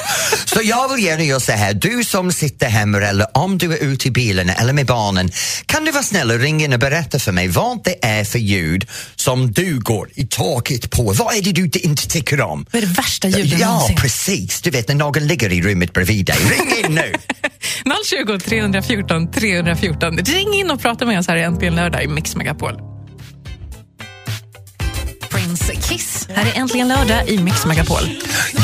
Så 0.46 0.60
jag 0.64 0.96
vill 0.96 1.06
gärna 1.06 1.24
göra 1.24 1.40
så 1.40 1.52
här, 1.52 1.74
du 1.74 2.04
som 2.04 2.32
sitter 2.32 2.70
hemma 2.70 2.98
eller 2.98 3.38
om 3.38 3.58
du 3.58 3.74
är 3.74 3.78
ute 3.78 4.08
i 4.08 4.12
bilen 4.12 4.50
eller 4.50 4.74
med 4.74 4.86
barnen, 4.86 5.32
kan 5.66 5.86
du 5.86 5.92
vara 5.92 6.04
snäll 6.04 6.32
och 6.32 6.40
ringa 6.40 6.66
in 6.66 6.74
och 6.74 6.80
berätta 6.80 7.20
för 7.20 7.32
mig 7.32 7.48
vad 7.48 7.84
det 7.84 8.06
är 8.06 8.24
för 8.24 8.40
ljud 8.40 8.88
som 9.16 9.52
du 9.52 9.80
går 9.80 10.10
i 10.16 10.28
taket 10.28 10.92
på? 10.92 11.14
Vad 11.14 11.36
är 11.36 11.42
det 11.42 11.52
du 11.52 11.70
inte 11.80 12.08
tycker 12.08 12.42
om? 12.42 12.66
Vad 12.72 12.84
är 12.84 12.88
det 12.88 12.94
värsta 12.94 13.28
ljudet 13.28 13.60
Ja, 13.60 13.68
någonsin? 13.74 13.96
precis. 13.96 14.62
Du 14.62 14.70
vet 14.70 14.88
när 14.88 14.96
någon 14.96 15.28
ligger 15.28 15.52
i 15.52 15.62
rummet 15.62 15.94
bredvid 15.94 16.26
dig. 16.26 16.38
Ring 16.52 16.86
in 16.86 16.96
nu! 16.96 17.14
020 18.06 18.40
314 18.40 19.32
314. 19.32 20.18
Ring 20.18 20.54
in 20.54 20.72
och 20.72 20.82
prata 20.82 21.06
med 21.06 21.20
oss 21.20 21.28
här 21.28 21.36
i 21.36 21.42
Äntligen 21.42 21.76
lördag 21.76 22.04
i 22.04 22.08
Mix 22.08 22.36
Megapol. 22.36 22.74
Prince 25.30 25.76
Kiss. 25.76 26.28
Här 26.34 26.46
är 26.46 26.60
Äntligen 26.60 26.88
lördag 26.88 27.28
i 27.28 27.38
Mix 27.38 27.66
Megapol. 27.66 28.04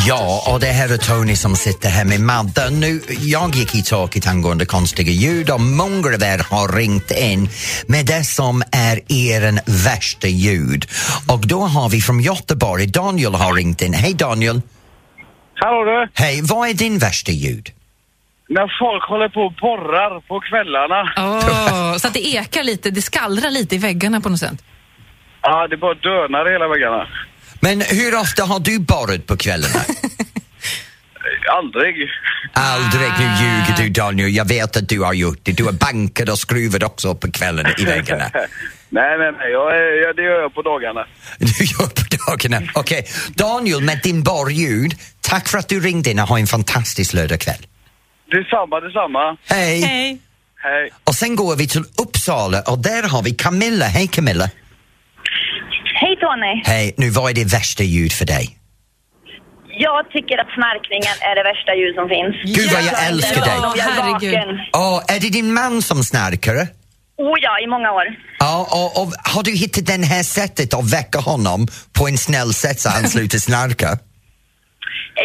Ja, 0.08 0.44
och 0.54 0.60
det 0.60 0.68
här 0.68 0.94
är 0.94 0.98
Tony 0.98 1.36
som 1.36 1.56
sitter 1.56 1.90
här 1.90 2.06
med 2.06 2.22
Madde. 2.22 2.70
Nu, 2.70 3.02
jag 3.20 3.56
gick 3.56 3.76
i 3.76 3.84
taket 3.84 4.28
angående 4.28 4.66
konstiga 4.66 5.12
ljud 5.12 5.50
och 5.50 5.62
många 5.62 6.08
av 6.08 6.24
er 6.24 6.46
har 6.50 6.76
ringt 6.76 7.12
in 7.12 7.50
med 7.88 8.06
det 8.06 8.24
som 8.24 8.64
är 8.72 9.12
er 9.12 9.60
värsta 9.86 10.28
ljud. 10.28 10.86
Och 11.28 11.48
då 11.48 11.62
har 11.62 11.90
vi 11.90 12.02
från 12.02 12.20
Göteborg, 12.20 12.88
Daniel 12.88 13.34
har 13.34 13.54
ringt 13.54 13.82
in. 13.82 13.94
Hej 13.94 14.14
Daniel! 14.14 14.62
Hallå 15.56 15.84
du! 15.84 16.10
Hej, 16.14 16.42
vad 16.44 16.70
är 16.70 16.74
din 16.74 16.98
värsta 16.98 17.32
ljud? 17.32 17.72
När 18.50 18.68
folk 18.80 19.04
håller 19.04 19.30
på 19.30 19.42
och 19.42 19.54
borrar 19.54 20.20
på 20.20 20.40
kvällarna. 20.40 21.02
Oh, 21.18 21.98
så 21.98 22.08
att 22.08 22.14
det 22.14 22.28
ekar 22.28 22.64
lite, 22.64 22.90
det 22.92 23.02
skallrar 23.02 23.52
lite 23.52 23.76
i 23.76 23.78
väggarna 23.78 24.22
på 24.22 24.30
något 24.30 24.40
sätt. 24.40 24.64
Ja, 25.42 25.68
det 25.68 25.78
bara 25.78 25.94
dönar 25.94 26.50
i 26.50 26.52
hela 26.52 26.68
väggarna. 26.68 27.08
Men 27.60 27.82
hur 27.82 28.16
ofta 28.20 28.44
har 28.44 28.60
du 28.60 28.80
borrat 28.80 29.26
på 29.28 29.38
kvällarna? 29.38 29.80
Aldrig. 31.58 31.96
Aldrig, 32.54 33.10
nu 33.20 33.26
ljuger 33.26 33.84
du 33.84 33.90
Daniel. 33.90 34.36
Jag 34.36 34.48
vet 34.48 34.78
att 34.78 34.90
du 34.90 35.00
har 35.00 35.14
gjort 35.14 35.40
det. 35.44 35.52
Du 35.52 35.64
har 35.64 35.72
bankat 35.72 36.30
och 36.30 36.40
skruvat 36.40 36.84
också 36.84 37.16
på 37.16 37.32
kvällarna 37.32 37.70
i 37.78 37.86
väggarna. 37.86 38.24
nej, 38.90 39.18
nej, 39.18 39.32
nej. 39.40 39.52
Jag, 39.52 39.76
är- 39.76 40.02
jag, 40.08 40.16
det 40.16 40.22
gör 40.22 40.42
jag 40.42 40.54
på 40.54 40.62
dagarna. 40.62 41.06
Du 41.40 41.64
gör 41.66 41.88
på 41.88 42.02
dagarna. 42.28 42.68
Okej, 42.74 43.06
Daniel 43.36 43.82
med 43.82 44.00
din 44.04 44.24
borrljud. 44.24 44.94
Tack 45.22 45.48
för 45.48 45.58
att 45.58 45.68
du 45.70 45.80
ringde 45.80 46.10
in 46.12 46.20
och 46.20 46.28
ha 46.28 46.40
en 46.40 46.48
fantastisk 46.48 47.14
lördagkväll. 47.14 47.66
Detsamma, 48.32 48.80
detsamma. 48.80 49.38
Hej! 49.50 49.82
Hej. 49.82 50.22
Hej. 50.64 50.90
Och 51.04 51.16
sen 51.16 51.36
går 51.36 51.56
vi 51.56 51.68
till 51.68 51.84
Uppsala 52.04 52.62
och 52.62 52.80
där 52.80 53.04
har 53.04 53.24
vi 53.24 53.32
Camilla. 53.32 53.86
Hej 53.86 54.08
Camilla! 54.08 54.50
Hej 56.02 56.16
Tony! 56.22 56.62
Hej, 56.66 56.94
nu 56.98 57.10
vad 57.10 57.30
är 57.32 57.36
det 57.36 57.54
värsta 57.54 57.84
ljud 57.84 58.12
för 58.12 58.26
dig? 58.26 58.58
Jag 59.80 60.10
tycker 60.10 60.38
att 60.38 60.52
snarkningen 60.58 61.16
är 61.30 61.36
det 61.36 61.44
värsta 61.44 61.72
ljud 61.76 61.96
som 61.96 62.08
finns. 62.10 62.58
Gud 62.58 62.72
vad 62.74 62.84
jag 62.84 63.08
älskar 63.08 63.42
dig! 63.42 63.58
Ja, 63.62 63.76
herregud. 63.80 64.60
Åh, 64.74 65.04
är 65.08 65.20
det 65.20 65.30
din 65.30 65.54
man 65.54 65.82
som 65.82 66.04
snarkar? 66.04 66.68
Oh 67.18 67.38
ja, 67.42 67.60
i 67.64 67.68
många 67.68 67.92
år. 67.92 68.04
Ja, 68.40 68.68
och, 68.72 69.02
och 69.02 69.14
har 69.34 69.44
du 69.44 69.52
hittat 69.52 69.86
det 69.86 70.06
här 70.06 70.24
sättet 70.24 70.74
att 70.74 70.94
väcka 70.94 71.20
honom 71.20 71.68
på 71.94 72.08
en 72.08 72.18
snäll 72.18 72.54
sätt 72.54 72.80
så 72.80 72.90
han 72.90 73.10
slutar 73.10 73.38
snarka? 73.38 73.98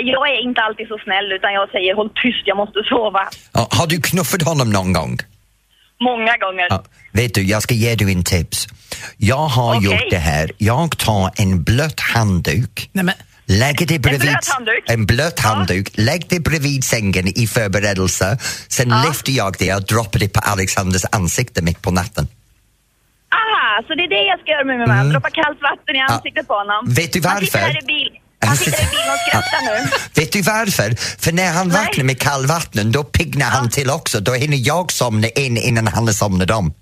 Jag 0.05 0.31
är 0.31 0.43
inte 0.49 0.61
alltid 0.61 0.89
så 0.89 0.99
snäll 1.05 1.33
utan 1.33 1.53
jag 1.53 1.71
säger 1.71 1.95
håll 1.95 2.11
tyst, 2.23 2.43
jag 2.45 2.57
måste 2.57 2.79
sova. 2.89 3.29
Ja, 3.53 3.69
har 3.71 3.87
du 3.87 4.01
knuffat 4.01 4.43
honom 4.43 4.71
någon 4.71 4.93
gång? 4.93 5.19
Många 6.01 6.37
gånger. 6.37 6.67
Ja, 6.71 6.85
vet 7.13 7.35
du, 7.35 7.43
jag 7.43 7.63
ska 7.63 7.75
ge 7.75 7.95
dig 7.95 8.13
en 8.13 8.25
tips. 8.25 8.67
Jag 9.17 9.37
har 9.37 9.77
Okej. 9.77 9.85
gjort 9.85 10.11
det 10.11 10.17
här. 10.17 10.51
Jag 10.59 10.99
tar 10.99 11.31
en 11.37 11.63
blöt 11.63 12.01
handduk 12.01 12.91
Nej, 12.93 13.05
men, 13.05 13.15
Lägger 13.47 13.87
det 13.87 13.99
bredvid, 13.99 14.21
blöt 14.21 14.49
handduk? 14.49 14.85
en 14.91 15.07
blöt 15.07 15.39
handduk, 15.41 15.89
lägg 15.95 16.27
det 16.29 16.41
bredvid 16.41 16.85
sängen 16.85 17.27
i 17.39 17.47
förberedelse. 17.47 18.39
Sen 18.69 18.89
lyfter 19.07 19.33
jag 19.33 19.57
det 19.59 19.75
och 19.75 19.83
droppar 19.87 20.19
det 20.19 20.29
på 20.29 20.41
Alexanders 20.41 21.03
ansikte 21.13 21.63
mitt 21.63 21.83
på 21.83 21.91
natten. 21.91 22.29
Aha, 23.35 23.83
så 23.87 23.95
det 23.95 24.03
är 24.03 24.09
det 24.09 24.23
jag 24.33 24.41
ska 24.41 24.51
göra 24.51 24.65
med 24.65 24.79
min 24.79 24.89
man. 24.89 25.09
Droppa 25.11 25.31
kallt 25.31 25.59
vatten 25.63 25.95
i 25.97 25.99
Mm. 25.99 26.07
Ja. 26.09 26.15
ansiktet 26.15 26.49
på 26.49 26.55
honom. 26.55 26.85
Vet 26.95 27.13
du 27.13 27.21
Han 27.29 27.41
sitter 27.41 27.59
varför? 27.59 27.73
här 27.73 27.83
i 27.83 27.87
bil. 27.87 28.11
Han 28.47 28.57
sitter 28.57 28.83
i 28.83 28.87
bilen 28.87 29.11
och 29.15 29.19
skrattar 29.29 29.61
nu. 29.65 29.89
Vet 30.15 30.33
du 30.33 30.43
varför? 30.43 30.97
För 31.25 31.33
när 31.33 31.53
han 31.53 31.69
Nej. 31.69 31.77
vaknar 31.87 32.05
med 32.05 32.21
kallvatten 32.21 32.93
då 32.93 33.05
piggnar 33.05 33.47
han 33.51 33.71
till 33.71 33.91
också. 33.91 34.21
Då 34.21 34.33
hinner 34.35 34.59
jag 34.61 34.93
somna 34.93 35.29
in 35.29 35.57
innan 35.57 35.87
han 35.87 36.07
har 36.07 36.15
somnat 36.15 36.51
om. 36.51 36.75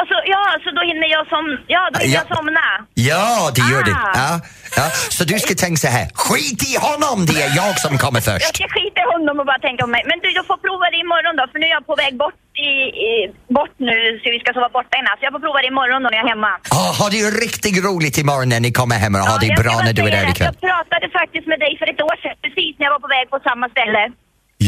Alltså, 0.00 0.14
ja, 0.34 0.42
så 0.64 0.70
då 0.78 0.82
hinner 0.90 1.08
jag 1.16 1.24
som... 1.32 1.44
Ja, 1.74 1.82
då 1.92 1.98
hinner 2.00 2.14
Ja. 2.14 2.22
jag 2.28 2.36
somna. 2.36 2.66
Ja, 2.94 3.50
det 3.54 3.60
gör 3.72 3.82
det. 3.84 3.92
Ah. 3.94 4.12
Ja, 4.14 4.40
ja. 4.76 4.90
Så 5.16 5.24
du 5.24 5.38
ska 5.38 5.54
tänka 5.54 5.80
så 5.80 5.86
här, 5.88 6.06
skit 6.14 6.62
i 6.72 6.76
honom, 6.86 7.26
det 7.26 7.42
är 7.42 7.56
jag 7.56 7.80
som 7.80 7.98
kommer 7.98 8.20
Jag 8.20 8.24
först. 8.40 8.56
ska 8.56 8.64
skita 8.76 8.91
i 9.02 9.06
honom 9.12 9.34
och 9.40 9.46
bara 9.50 9.60
tänka 9.68 9.80
på 9.86 9.90
mig. 9.96 10.02
Men 10.10 10.16
du, 10.22 10.28
jag 10.38 10.46
får 10.50 10.58
prova 10.66 10.86
det 10.94 10.98
imorgon 11.06 11.34
då, 11.40 11.44
för 11.50 11.58
nu 11.60 11.66
är 11.70 11.74
jag 11.78 11.84
på 11.92 11.96
väg 12.04 12.12
bort 12.24 12.40
i, 12.68 12.70
i 13.08 13.10
bort 13.58 13.74
nu, 13.88 13.96
så 14.20 14.26
vi 14.34 14.38
ska 14.42 14.48
sova 14.56 14.68
borta 14.78 14.94
i 15.00 15.02
natt. 15.06 15.18
Så 15.18 15.24
jag 15.26 15.32
får 15.36 15.42
prova 15.46 15.58
det 15.64 15.70
imorgon 15.74 15.98
då 16.04 16.08
när 16.10 16.18
jag 16.20 16.26
är 16.28 16.32
hemma. 16.34 16.52
Oh, 16.80 16.92
har 17.00 17.08
du 17.14 17.20
riktigt 17.46 17.76
roligt 17.88 18.16
imorgon 18.24 18.48
när 18.54 18.60
ni 18.66 18.70
kommer 18.80 18.96
hem 19.04 19.12
och 19.14 19.26
har 19.32 19.38
det 19.42 19.48
jag 19.50 19.58
ska 19.58 19.62
bra 19.66 19.76
när 19.86 19.94
du 19.98 20.02
är 20.08 20.12
där 20.16 20.24
det 20.26 20.32
ikväll? 20.34 20.48
Jag 20.52 20.60
pratade 20.70 21.06
faktiskt 21.20 21.46
med 21.52 21.58
dig 21.64 21.72
för 21.80 21.86
ett 21.92 22.00
år 22.08 22.16
sedan, 22.22 22.36
precis 22.44 22.72
när 22.78 22.84
jag 22.86 22.92
var 22.96 23.02
på 23.06 23.12
väg 23.16 23.24
på 23.34 23.38
samma 23.48 23.66
ställe. 23.74 24.02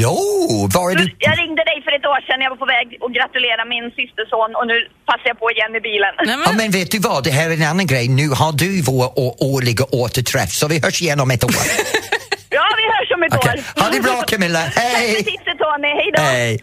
Jo, 0.02 0.16
var 0.74 0.90
är 0.90 0.94
du? 0.94 1.04
Jag 1.28 1.38
ringde 1.42 1.62
dig 1.70 1.78
för 1.84 1.92
ett 1.98 2.06
år 2.12 2.20
sedan 2.26 2.36
när 2.38 2.44
jag 2.46 2.50
var 2.56 2.62
på 2.66 2.70
väg 2.76 2.86
att 3.04 3.12
gratulera 3.18 3.62
min 3.74 3.86
systerson 3.98 4.50
och 4.58 4.66
nu 4.70 4.76
passar 5.10 5.26
jag 5.32 5.38
på 5.42 5.50
igen 5.54 5.70
med 5.72 5.82
bilen. 5.90 6.12
nej, 6.26 6.36
Ja, 6.46 6.52
men, 6.60 6.70
vet 6.78 6.90
du 6.90 6.98
vad, 6.98 7.24
det 7.24 7.30
här 7.38 7.46
är 7.50 7.54
en 7.54 7.68
annan 7.72 7.86
grej. 7.86 8.08
Nu 8.08 8.26
har 8.40 8.52
du 8.52 8.82
vår 8.82 9.06
årliga 9.52 9.84
återträff 10.02 10.50
så 10.60 10.68
vi 10.68 10.76
hörs 10.84 11.02
igen 11.02 11.20
om 11.20 11.30
ett 11.30 11.44
år. 11.44 11.50
Ja, 12.54 12.64
vi 12.80 12.84
hörs 12.94 13.10
om 13.16 13.22
ett 13.22 13.34
Okej. 13.38 13.64
år. 13.76 13.82
Ha 13.82 13.90
det 13.90 14.00
bra 14.00 14.22
Camilla, 14.26 14.62
Tack 14.64 14.74
för 14.74 14.80
hej! 14.80 15.14
tipset 15.16 15.58
Tony, 15.58 15.88
hej 15.88 16.10
då. 16.16 16.22
Hej! 16.22 16.60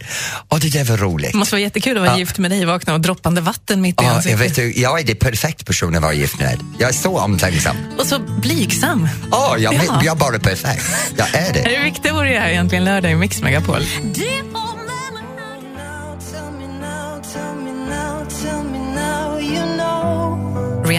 Och 0.48 0.60
det 0.60 0.70
där 0.74 0.84
var 0.84 0.98
roligt. 0.98 1.32
det 1.32 1.38
måste 1.38 1.56
vara 1.56 1.62
jättekul 1.62 1.98
att 1.98 2.04
vara 2.04 2.12
Ja. 2.14 2.18
gift 2.18 2.38
med 2.38 2.52
dig, 2.52 2.66
vakna 2.66 2.94
och 2.94 3.00
droppande 3.02 3.42
vatten 3.42 3.82
mitt 3.82 4.02
i 4.02 4.04
Ja, 4.04 4.10
jag, 4.10 4.16
ansiktet. 4.16 4.42
vet, 4.42 4.56
du, 4.56 4.72
jag 4.82 5.00
är 5.00 5.04
det 5.04 5.16
perfekt 5.16 5.66
person 5.66 5.96
att 5.96 6.02
vara 6.02 6.14
gift 6.14 6.40
med. 6.40 6.60
Jag 6.80 6.90
är 6.90 6.94
så 6.94 7.20
omtänksam. 7.20 7.76
Och 8.00 8.06
så 8.06 8.20
blygsam. 8.20 9.10
Ja, 9.32 9.56
jag, 9.58 9.74
Ja. 9.74 10.02
jag 10.04 10.12
är 10.16 10.20
bara 10.20 10.40
perfekt. 10.40 10.86
Jag 11.18 11.28
är 11.36 11.54
Det 11.54 11.62
det. 11.64 11.76
är 11.76 11.84
Victor 11.84 12.18
och 12.18 12.28
jag 12.28 12.50
egentligen 12.52 12.84
lördag 12.84 13.12
i 13.12 13.16
Mix 13.16 13.42
Megapol. 13.42 13.82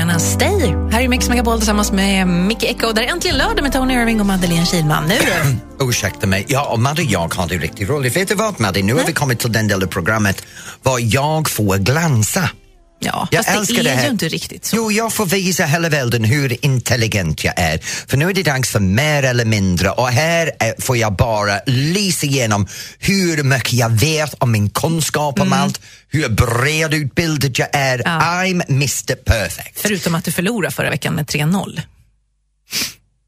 Rihanna 0.02 0.18
Stay 0.20 0.74
här 0.90 1.00
i 1.00 1.08
Mix 1.08 1.28
Megapol 1.28 1.58
tillsammans 1.58 1.92
med 1.92 2.28
Micke 2.28 2.64
Echo. 2.64 2.92
Där 2.92 3.02
är 3.02 3.06
äntligen 3.06 3.36
lördag 3.36 3.62
med 3.62 3.72
Tony 3.72 3.94
Irving 3.94 4.20
och 4.20 4.26
Madeleine 4.26 4.66
Kilman. 4.66 5.04
Nu. 5.08 5.14
Ursäkta 5.88 6.26
mig. 6.26 6.44
Ja, 6.48 6.68
och 6.72 6.78
Madde 6.78 7.02
jag 7.02 7.34
har 7.34 7.48
det 7.48 7.54
riktigt 7.54 7.88
roligt. 7.88 8.16
Vet 8.16 8.28
du 8.28 8.34
vad 8.34 8.60
Madde, 8.60 8.82
nu 8.82 8.94
har 8.94 9.04
vi 9.06 9.12
kommit 9.12 9.38
till 9.38 9.52
den 9.52 9.68
delen 9.68 9.82
av 9.82 9.92
programmet 9.92 10.44
var 10.82 10.98
jag 11.02 11.50
får 11.50 11.78
glansa. 11.78 12.50
Ja, 13.04 13.28
Jag 13.30 13.44
fast 13.46 13.58
älskar 13.58 13.74
det 13.74 13.80
är 13.80 13.84
det 13.84 13.90
här. 13.90 14.04
ju 14.04 14.10
inte 14.10 14.28
riktigt 14.28 14.64
så. 14.64 14.76
Jo, 14.76 14.92
jag 14.92 15.12
får 15.12 15.26
visa 15.26 15.64
hela 15.64 15.88
världen 15.88 16.24
hur 16.24 16.64
intelligent 16.64 17.44
jag 17.44 17.54
är. 17.56 17.78
För 17.78 18.16
nu 18.16 18.30
är 18.30 18.34
det 18.34 18.42
dags 18.42 18.70
för 18.70 18.80
mer 18.80 19.22
eller 19.22 19.44
mindre 19.44 19.90
och 19.90 20.08
här 20.08 20.50
är, 20.58 20.74
får 20.80 20.96
jag 20.96 21.16
bara 21.16 21.60
lysa 21.66 22.26
igenom 22.26 22.66
hur 22.98 23.42
mycket 23.42 23.72
jag 23.72 23.88
vet 23.90 24.34
om 24.38 24.52
min 24.52 24.70
kunskap 24.70 25.40
om 25.40 25.52
allt, 25.52 25.80
hur 26.08 26.28
bred 26.28 26.94
utbildad 26.94 27.58
jag 27.58 27.68
är. 27.72 27.94
Mm. 27.94 28.04
Ja. 28.04 28.20
I'm 28.20 28.62
Mr 28.68 29.14
Perfect. 29.14 29.80
Förutom 29.80 30.14
att 30.14 30.24
du 30.24 30.32
förlorade 30.32 30.74
förra 30.74 30.90
veckan 30.90 31.14
med 31.14 31.26
3-0. 31.26 31.80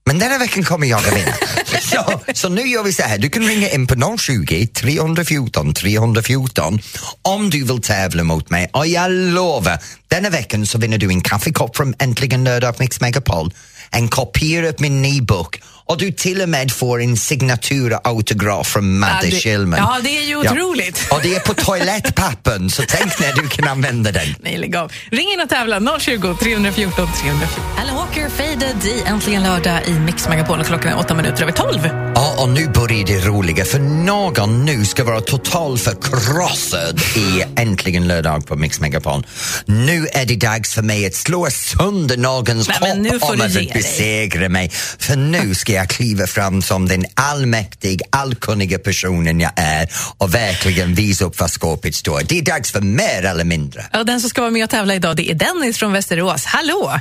Men 0.07 0.19
denna 0.19 0.39
veckan 0.39 0.65
kommer 0.65 0.87
jag 0.87 0.99
att 0.99 1.17
vinna. 1.17 1.35
så, 1.81 2.21
så 2.35 2.49
nu 2.49 2.63
gör 2.63 2.83
vi 2.83 2.93
så 2.93 3.03
här, 3.03 3.19
du 3.19 3.31
kan 3.31 3.43
ringa 3.43 3.71
in 3.71 3.87
på 3.87 4.17
020 4.19 4.67
314 4.67 5.75
314 5.75 6.81
om 7.23 7.51
du 7.51 7.65
vill 7.65 7.83
tävla 7.83 8.25
mot 8.25 8.51
mig. 8.51 8.71
Och 8.73 8.87
jag 8.87 9.11
lovar, 9.11 9.79
denna 10.09 10.31
veckan 10.31 10.67
så 10.67 10.79
vinner 10.79 10.99
du 10.99 11.09
en 11.09 11.21
kaffekopp 11.21 11.77
från 11.77 11.95
Äntligen 11.99 12.45
lördag 12.45 12.75
Mix 12.79 13.01
Megapol, 13.01 13.55
en 13.91 14.09
kopia 14.09 14.69
av 14.69 14.75
min 14.79 15.05
e-bok 15.05 15.61
och 15.87 15.99
du 15.99 16.11
till 16.13 16.43
och 16.43 16.49
med 16.49 16.73
får 16.73 17.03
en 17.03 17.17
signatur 17.17 17.93
och 17.93 18.01
autograf 18.09 18.67
från 18.69 18.99
Madde 18.99 19.29
Ja, 19.29 19.37
Schillman. 19.39 19.79
ja, 19.79 20.01
det 20.03 20.19
är 20.19 20.23
ju 20.23 20.37
otroligt. 20.37 21.07
Och 21.11 21.21
det 21.23 21.35
är 21.35 21.41
på 21.41 21.55
toalettpappen, 21.55 22.71
så 22.71 22.83
tänk 22.89 23.21
när 23.21 23.33
du 23.43 23.49
kan 23.49 23.69
använda 23.69 24.13
den. 24.13 24.35
Nej, 24.41 24.57
lägg 24.59 24.77
av. 24.77 24.93
Ring 25.11 25.33
in 25.33 25.41
och 25.41 25.49
tävla 25.49 25.99
020 26.01 26.35
314 26.41 27.09
314. 27.23 27.65
Alan 27.83 27.95
Walker, 27.97 28.29
Faded 28.29 28.85
i 28.85 29.03
Äntligen 29.07 29.43
lördag 29.43 29.81
i 29.87 29.91
Mix 29.93 30.29
Megapol 30.29 30.61
och 30.61 30.67
klockan 30.67 30.93
är 30.93 30.99
åtta 30.99 31.15
minuter 31.15 31.43
över 31.43 31.53
tolv. 31.53 31.89
Ja, 32.15 32.35
och 32.39 32.49
nu 32.49 32.69
börjar 32.69 33.07
det 33.07 33.19
roliga 33.27 33.65
för 33.65 33.79
någon 33.79 34.65
nu 34.65 34.85
ska 34.85 35.05
vara 35.05 35.21
totalt 35.21 35.81
förkrossad 35.81 37.01
i 37.17 37.43
Äntligen 37.61 38.09
lördag 38.09 38.47
på 38.47 38.57
Mix 38.57 38.81
Megapol. 38.81 39.27
Nu 39.67 40.07
är 40.13 40.25
det 40.27 40.37
dags 40.37 40.75
för 40.75 40.83
mig 40.83 41.07
att 41.07 41.15
slå 41.15 41.49
sönder 41.51 42.17
någons 42.17 42.69
hopp 42.69 43.31
om 43.31 43.41
att 43.41 43.53
besegra 43.73 44.49
mig. 44.49 44.71
För 44.99 45.17
nu 45.17 45.55
ska 45.55 45.74
jag 45.75 45.89
kliva 45.89 46.27
fram 46.27 46.63
som 46.63 46.89
den 46.89 47.05
allmäktig, 47.15 48.01
allkunniga 48.13 48.79
personen 48.79 49.41
jag 49.41 49.53
är 49.57 49.89
och 50.19 50.35
verkligen 50.35 50.95
visa 50.95 51.25
upp 51.25 51.41
vad 51.41 51.51
skåpet 51.51 51.95
står. 51.95 52.21
Det 52.29 52.39
är 52.39 52.43
dags 52.43 52.73
för 52.73 52.81
mer 52.81 53.25
eller 53.25 53.45
mindre. 53.45 53.83
Ja, 53.93 54.05
den 54.05 54.21
som 54.21 54.31
ska 54.31 54.41
vara 54.41 54.51
med 54.51 54.65
och 54.65 54.71
tävla 54.71 54.95
idag 54.95 55.17
det 55.17 55.31
är 55.31 55.35
Dennis 55.35 55.79
från 55.79 55.93
Västerås. 55.93 56.45
Hallå! 56.45 56.93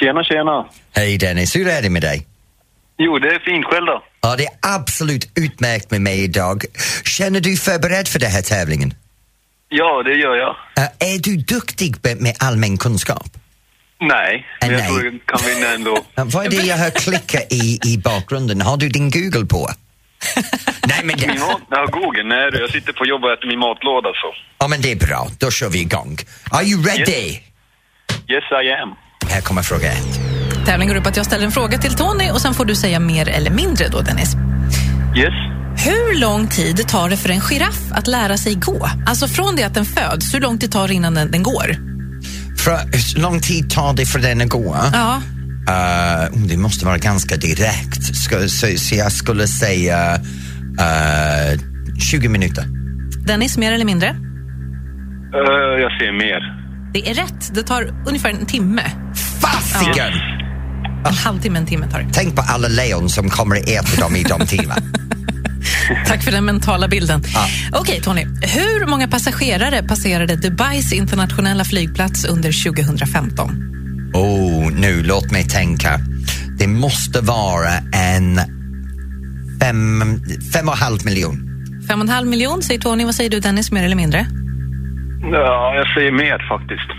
Tjena, 0.00 0.24
tjena. 0.24 0.66
Hej 0.92 1.18
Dennis, 1.18 1.56
hur 1.56 1.68
är 1.68 1.82
det 1.82 1.90
med 1.90 2.02
dig? 2.02 2.26
Jo, 2.98 3.18
det 3.18 3.28
är 3.28 3.38
fint 3.38 3.64
själv 3.64 3.86
då. 3.86 4.02
Ja, 4.20 4.36
det 4.36 4.44
är 4.44 4.52
absolut 4.60 5.30
utmärkt 5.34 5.90
med 5.90 6.00
mig 6.00 6.24
idag. 6.24 6.64
Känner 7.04 7.40
du 7.40 7.56
förberedd 7.56 8.08
för 8.08 8.18
den 8.18 8.30
här 8.30 8.42
tävlingen? 8.42 8.94
Ja, 9.68 10.02
det 10.02 10.14
gör 10.14 10.36
jag. 10.36 10.50
Uh, 10.78 11.14
är 11.14 11.18
du 11.18 11.36
duktig 11.36 11.96
med 12.18 12.36
allmän 12.38 12.78
kunskap? 12.78 13.28
Nej, 14.00 14.46
men 14.60 14.70
Nej. 14.72 14.80
jag 14.80 14.88
tror 14.88 15.04
jag 15.04 15.26
kan 15.26 15.40
vinna 15.54 15.74
ändå. 15.74 15.98
Vad 16.36 16.46
är 16.46 16.50
det 16.50 16.56
jag 16.56 16.76
hör 16.76 16.90
klicka 16.90 17.38
i, 17.50 17.78
i 17.84 17.98
bakgrunden? 17.98 18.60
Har 18.60 18.76
du 18.76 18.88
din 18.88 19.10
Google 19.10 19.46
på? 19.46 19.70
Nej, 20.86 21.00
men 21.04 21.06
Min 21.06 21.28
det, 21.28 21.40
mat... 21.40 21.60
Ja, 21.70 21.86
Google, 21.86 22.22
nej 22.24 22.50
du. 22.52 22.58
Jag 22.60 22.70
sitter 22.70 22.92
på 22.92 23.06
jobbet 23.06 23.24
och 23.24 23.32
äter 23.32 23.48
min 23.48 23.58
matlåda 23.58 24.08
så. 24.08 24.34
ja, 24.58 24.68
men 24.68 24.80
det 24.80 24.92
är 24.92 24.96
bra. 24.96 25.28
Då 25.38 25.50
kör 25.50 25.68
vi 25.68 25.80
igång. 25.80 26.18
Are 26.50 26.64
you 26.64 26.82
ready? 26.82 27.28
Yes, 28.28 28.44
I 28.64 28.72
am. 28.82 28.94
Här 29.30 29.40
kommer 29.40 29.62
fråga 29.62 29.92
ett. 29.92 30.20
Tävlingen 30.66 30.88
går 30.88 30.96
ut 30.96 31.02
på 31.02 31.08
att 31.08 31.16
jag 31.16 31.26
ställer 31.26 31.44
en 31.44 31.52
fråga 31.52 31.78
till 31.78 31.94
Tony 31.94 32.30
och 32.30 32.40
sen 32.40 32.54
får 32.54 32.64
du 32.64 32.74
säga 32.74 33.00
mer 33.00 33.28
eller 33.28 33.50
mindre 33.50 33.88
då, 33.88 34.00
Dennis. 34.00 34.34
Yes. 35.16 35.34
Hur 35.84 36.20
lång 36.20 36.48
tid 36.48 36.88
tar 36.88 37.10
det 37.10 37.16
för 37.16 37.28
en 37.28 37.40
giraff 37.40 37.78
att 37.92 38.06
lära 38.06 38.36
sig 38.36 38.54
gå? 38.54 38.90
Alltså 39.06 39.28
från 39.28 39.56
det 39.56 39.62
att 39.62 39.74
den 39.74 39.84
föds, 39.84 40.34
hur 40.34 40.40
lång 40.40 40.58
tid 40.58 40.72
tar 40.72 40.88
det 40.88 40.94
innan 40.94 41.14
den, 41.14 41.30
den 41.30 41.42
går? 41.42 41.76
För, 42.66 42.78
hur 42.92 43.22
lång 43.22 43.40
tid 43.40 43.70
tar 43.70 43.92
det 43.94 44.06
för 44.06 44.18
den 44.18 44.40
att 44.40 44.48
gå? 44.48 44.76
Ja. 44.92 45.22
Uh, 45.68 46.46
det 46.46 46.56
måste 46.56 46.86
vara 46.86 46.98
ganska 46.98 47.36
direkt. 47.36 48.16
Ska, 48.16 48.48
så, 48.48 48.66
så 48.78 48.94
jag 48.94 49.12
skulle 49.12 49.48
säga 49.48 50.14
uh, 50.80 51.60
20 51.98 52.28
minuter. 52.28 52.64
Dennis, 53.26 53.58
mer 53.58 53.72
eller 53.72 53.84
mindre? 53.84 54.08
Eh, 54.08 54.14
jag 55.80 55.92
ser 55.98 56.12
mer. 56.12 56.40
Det 56.92 57.10
är 57.10 57.14
rätt. 57.14 57.54
Det 57.54 57.62
tar 57.62 57.94
ungefär 58.06 58.30
en 58.30 58.46
timme. 58.46 58.82
Fasiken! 59.40 60.12
En 61.08 61.14
halvtimme, 61.14 61.58
en 61.58 61.66
timme 61.66 61.90
tar 61.90 61.98
det. 61.98 62.08
Tänk 62.12 62.36
på 62.36 62.42
alla 62.48 62.68
lejon 62.68 63.08
som 63.08 63.30
kommer 63.30 63.56
att 63.56 63.68
äta 63.68 64.00
dem 64.00 64.16
i 64.16 64.22
de 64.22 64.46
timmarna. 64.46 64.82
Tack 66.06 66.22
för 66.22 66.32
den 66.32 66.44
mentala 66.44 66.88
bilden. 66.88 67.22
Ja. 67.34 67.46
Okej, 67.72 68.00
Tony. 68.00 68.26
Hur 68.42 68.86
många 68.86 69.08
passagerare 69.08 69.82
passerade 69.82 70.36
Dubais 70.36 70.92
internationella 70.92 71.64
flygplats 71.64 72.24
under 72.24 72.64
2015? 72.72 73.50
Oh, 74.14 74.72
nu 74.72 75.02
låt 75.02 75.30
mig 75.30 75.44
tänka. 75.48 76.00
Det 76.58 76.66
måste 76.66 77.20
vara 77.20 77.72
en 77.92 78.40
fem, 79.60 80.04
fem 80.52 80.68
och 80.68 80.74
en 80.74 80.80
halv 80.80 81.04
miljon. 81.04 81.42
Fem 81.88 82.00
och 82.00 82.04
en 82.06 82.12
halv 82.12 82.28
miljon, 82.28 82.62
säger 82.62 82.80
Tony. 82.80 83.04
Vad 83.04 83.14
säger 83.14 83.30
du, 83.30 83.40
Dennis? 83.40 83.72
Mer 83.72 83.84
eller 83.84 83.96
mindre? 83.96 84.26
Ja, 85.32 85.74
jag 85.74 85.94
säger 85.94 86.12
mer 86.12 86.48
faktiskt. 86.48 86.90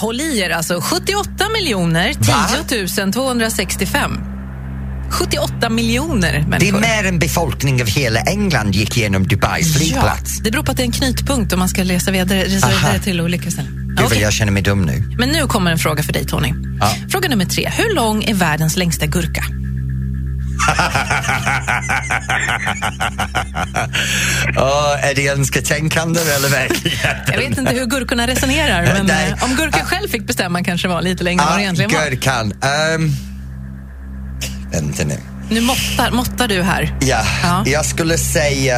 Håll 0.00 0.20
i 0.20 0.40
er, 0.40 0.50
alltså. 0.50 0.80
78 0.80 1.44
miljoner 1.52 2.12
Va? 2.18 2.64
10 2.68 3.12
265. 3.12 4.37
78 5.10 5.68
miljoner 5.68 6.32
Det 6.32 6.38
är 6.38 6.42
människor. 6.46 6.80
mer 6.80 7.04
än 7.08 7.18
befolkningen 7.18 7.80
av 7.80 7.86
hela 7.88 8.20
England 8.20 8.74
gick 8.74 8.96
igenom 8.96 9.26
Dubais 9.28 9.74
flygplats. 9.76 10.34
Ja, 10.36 10.44
det 10.44 10.50
beror 10.50 10.62
på 10.62 10.70
att 10.70 10.76
det 10.76 10.82
är 10.82 10.86
en 10.86 10.92
knutpunkt 10.92 11.52
om 11.52 11.58
man 11.58 11.68
ska 11.68 11.82
resa 11.84 12.10
vidare, 12.10 12.44
resa 12.44 12.68
vidare 12.68 12.98
till 12.98 13.20
olika 13.20 13.50
ställen. 13.50 13.94
Gud, 13.96 14.06
Okej. 14.06 14.20
jag 14.22 14.32
känner 14.32 14.52
mig 14.52 14.62
dum 14.62 14.82
nu. 14.82 15.04
Men 15.18 15.28
nu 15.28 15.46
kommer 15.46 15.70
en 15.72 15.78
fråga 15.78 16.02
för 16.02 16.12
dig, 16.12 16.26
Tony. 16.26 16.52
Ja. 16.80 16.94
Fråga 17.10 17.28
nummer 17.28 17.44
tre. 17.44 17.70
Hur 17.76 17.94
lång 17.94 18.24
är 18.24 18.34
världens 18.34 18.76
längsta 18.76 19.06
gurka? 19.06 19.44
Oh, 24.56 25.08
är 25.08 25.14
det 25.14 25.28
önsketänkande 25.28 26.20
eller 26.20 26.48
verkligen? 26.48 26.98
Jag 27.26 27.38
vet 27.38 27.58
inte 27.58 27.72
hur 27.74 27.86
gurkorna 27.86 28.26
resonerar, 28.26 28.82
men 28.82 29.06
Nej. 29.06 29.30
eh, 29.38 29.44
om 29.44 29.56
gurkan 29.56 29.86
själv 29.86 30.08
fick 30.08 30.26
bestämma 30.26 30.64
kanske 30.64 30.88
var 30.88 31.02
lite 31.02 31.24
längre 31.24 31.42
än 31.42 31.48
vad 31.48 31.58
det 31.58 31.62
egentligen 31.62 31.90
var. 31.90 32.10
Gurkan. 32.10 32.52
Um, 32.94 33.16
vänta 34.72 35.04
nu. 35.04 35.14
Nu 35.50 35.60
måttar, 35.60 36.10
måttar 36.16 36.48
du 36.48 36.62
här 36.62 36.94
Ja, 37.00 37.22
Ja. 37.42 37.62
jag 37.66 37.84
skulle 37.84 38.18
säga 38.18 38.76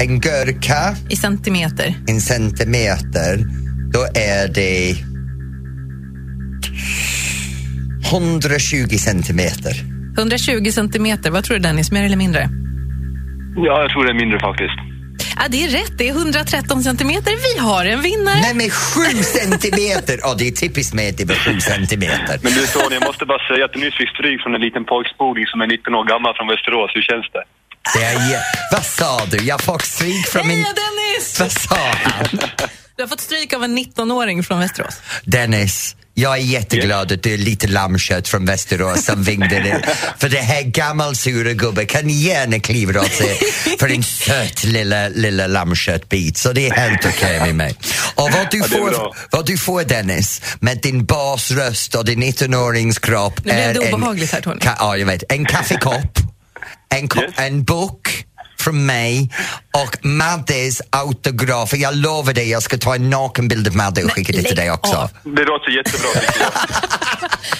en 0.00 0.20
gurka, 0.20 0.94
i 1.10 1.16
centimeter. 1.16 1.94
en 2.06 2.20
centimeter, 2.20 3.38
då 3.92 4.00
är 4.14 4.48
det 4.54 4.94
120 8.12 8.96
centimeter. 8.98 9.72
120 10.18 10.70
centimeter, 10.70 11.30
vad 11.30 11.44
tror 11.44 11.56
du 11.56 11.62
Dennis, 11.62 11.92
mer 11.92 12.04
eller 12.04 12.16
mindre? 12.16 12.40
Ja, 13.56 13.80
jag 13.82 13.90
tror 13.90 14.04
det 14.04 14.10
är 14.10 14.20
mindre 14.20 14.40
faktiskt. 14.40 14.78
Ja, 15.36 15.42
det 15.48 15.64
är 15.64 15.68
rätt, 15.68 15.98
det 15.98 16.08
är 16.08 16.12
113 16.12 16.82
centimeter. 16.82 17.32
Vi 17.52 17.58
har 17.58 17.84
en 17.84 18.02
vinnare. 18.02 18.40
Nej 18.40 18.54
men 18.54 18.70
7 18.70 19.00
centimeter! 19.22 20.18
Ja, 20.22 20.34
det 20.38 20.48
är 20.48 20.52
typiskt 20.52 20.94
mig 20.94 21.08
att 21.10 21.18
det 21.18 21.24
var 21.24 21.34
7 21.34 21.60
centimeter. 21.60 22.38
Men 22.42 22.52
du 22.52 22.66
Tony, 22.66 22.94
jag 22.94 23.04
måste 23.04 23.26
bara 23.26 23.42
säga 23.48 23.64
att 23.64 23.72
du 23.72 23.80
nyss 23.80 23.94
fick 23.94 24.08
stryk 24.08 24.42
från 24.42 24.54
en 24.54 24.60
liten 24.60 24.84
pojkspolning 24.84 25.46
som 25.46 25.60
är 25.60 25.66
19 25.66 25.94
år 25.94 26.04
gammal 26.04 26.34
från 26.36 26.48
Västerås. 26.48 26.90
Hur 26.94 27.02
känns 27.02 27.26
det? 27.32 27.44
Det 27.94 28.04
är, 28.04 28.40
vad 28.72 28.84
sa 28.84 29.26
du? 29.30 29.38
Jag 29.52 29.60
fick 29.60 29.82
stryk 29.82 30.26
från 30.26 30.48
min... 30.48 30.56
Heja 30.56 30.74
Dennis! 30.82 31.40
Vad 31.40 31.52
sa 31.52 31.80
han? 32.04 32.38
Du 32.96 33.02
har 33.02 33.08
fått 33.08 33.20
stryk 33.20 33.52
av 33.52 33.64
en 33.64 33.78
19-åring 33.78 34.44
från 34.44 34.58
Västerås. 34.60 35.00
Dennis, 35.24 35.96
jag 36.14 36.32
är 36.32 36.42
jätteglad 36.42 37.12
att 37.12 37.22
du 37.22 37.34
är 37.34 37.38
lite 37.38 37.66
lammkött 37.66 38.28
från 38.28 38.44
Västerås 38.44 39.04
som 39.04 39.22
vingde 39.24 39.46
det. 39.60 39.88
För 40.18 40.28
det 40.28 40.38
här 40.40 40.62
gammalsura 40.62 41.52
gubben 41.52 41.86
kan 41.86 42.08
gärna 42.10 42.58
kliva 42.60 43.00
åt 43.00 43.12
sig 43.12 43.38
för 43.80 43.88
en 43.88 44.02
söt 44.02 44.64
lilla, 44.64 45.08
lilla 45.08 45.46
lammköttbit. 45.46 46.36
Så 46.38 46.52
det 46.52 46.68
är 46.68 46.72
helt 46.74 47.06
okej 47.06 47.40
med 47.40 47.54
mig. 47.54 47.74
Och 48.14 48.30
vad 48.32 48.50
du, 48.50 48.58
det 48.60 48.68
får, 48.68 49.14
vad 49.30 49.46
du 49.46 49.58
får 49.58 49.82
Dennis, 49.84 50.42
med 50.60 50.78
din 50.82 51.04
basröst 51.04 51.94
och 51.94 52.04
din 52.04 52.22
19-årings 52.22 52.98
kropp 53.00 53.40
Nu 53.44 53.52
blev 53.52 53.74
det 53.74 53.92
obehagligt 53.92 54.32
här, 54.32 54.40
Tony. 54.40 54.60
Ka- 54.60 54.74
ja, 54.78 54.96
jag 54.96 55.06
vet. 55.06 55.22
En 55.28 55.44
kaffekopp, 55.44 56.18
en, 56.94 57.04
Yes. 57.04 57.34
en 57.36 57.64
bok 57.64 58.24
från 58.64 58.86
mig 58.86 59.30
och 59.72 60.04
Maddes 60.04 60.82
autograf. 60.90 61.72
Jag 61.74 61.96
lovar 61.96 62.32
dig, 62.32 62.50
jag 62.50 62.62
ska 62.62 62.78
ta 62.78 62.94
en 62.94 63.10
nakenbild 63.10 63.68
av 63.68 63.76
Madde 63.76 64.04
och 64.04 64.12
skicka 64.12 64.32
det 64.32 64.42
till 64.42 64.56
dig 64.56 64.70
också. 64.70 65.10
Det 65.22 65.44
låter 65.44 65.70
jättebra. 65.70 66.08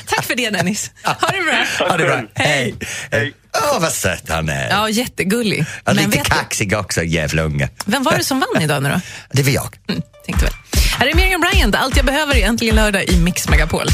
Tack 0.06 0.24
för 0.24 0.34
det 0.34 0.50
Dennis. 0.50 0.90
Ha 1.02 1.14
det 1.28 1.40
bra. 1.42 1.88
Ha 1.88 1.96
det 1.96 2.04
bra. 2.04 2.22
Hej! 2.34 2.74
Hej. 3.10 3.34
Åh, 3.72 3.80
vad 3.80 3.92
söt 3.92 4.28
han 4.28 4.48
är. 4.48 4.70
Ja, 4.70 4.88
jättegullig. 4.88 5.60
Ja, 5.60 5.66
Men 5.84 5.96
lite 5.96 6.08
vet 6.08 6.24
du, 6.24 6.30
kaxig 6.30 6.76
också, 6.76 7.02
jävla 7.02 7.42
unge. 7.42 7.68
vem 7.84 8.02
var 8.02 8.12
det 8.18 8.24
som 8.24 8.40
vann 8.40 8.62
idag 8.62 8.82
nu 8.82 8.88
då? 8.88 9.00
Det 9.32 9.42
var 9.42 9.50
jag. 9.50 9.76
Mm, 9.88 10.02
tänkte 10.26 10.44
väl. 10.44 10.54
Här 10.98 11.06
är 11.06 11.14
Miriam 11.14 11.40
Bryant, 11.40 11.74
Allt 11.74 11.96
jag 11.96 12.06
behöver 12.06 12.36
är 12.36 12.46
äntligen 12.46 12.76
lördag 12.76 13.04
i 13.04 13.16
Mix 13.16 13.48
Megapol. 13.48 13.86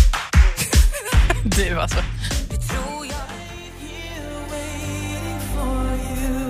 du 1.44 1.80
alltså. 1.80 1.98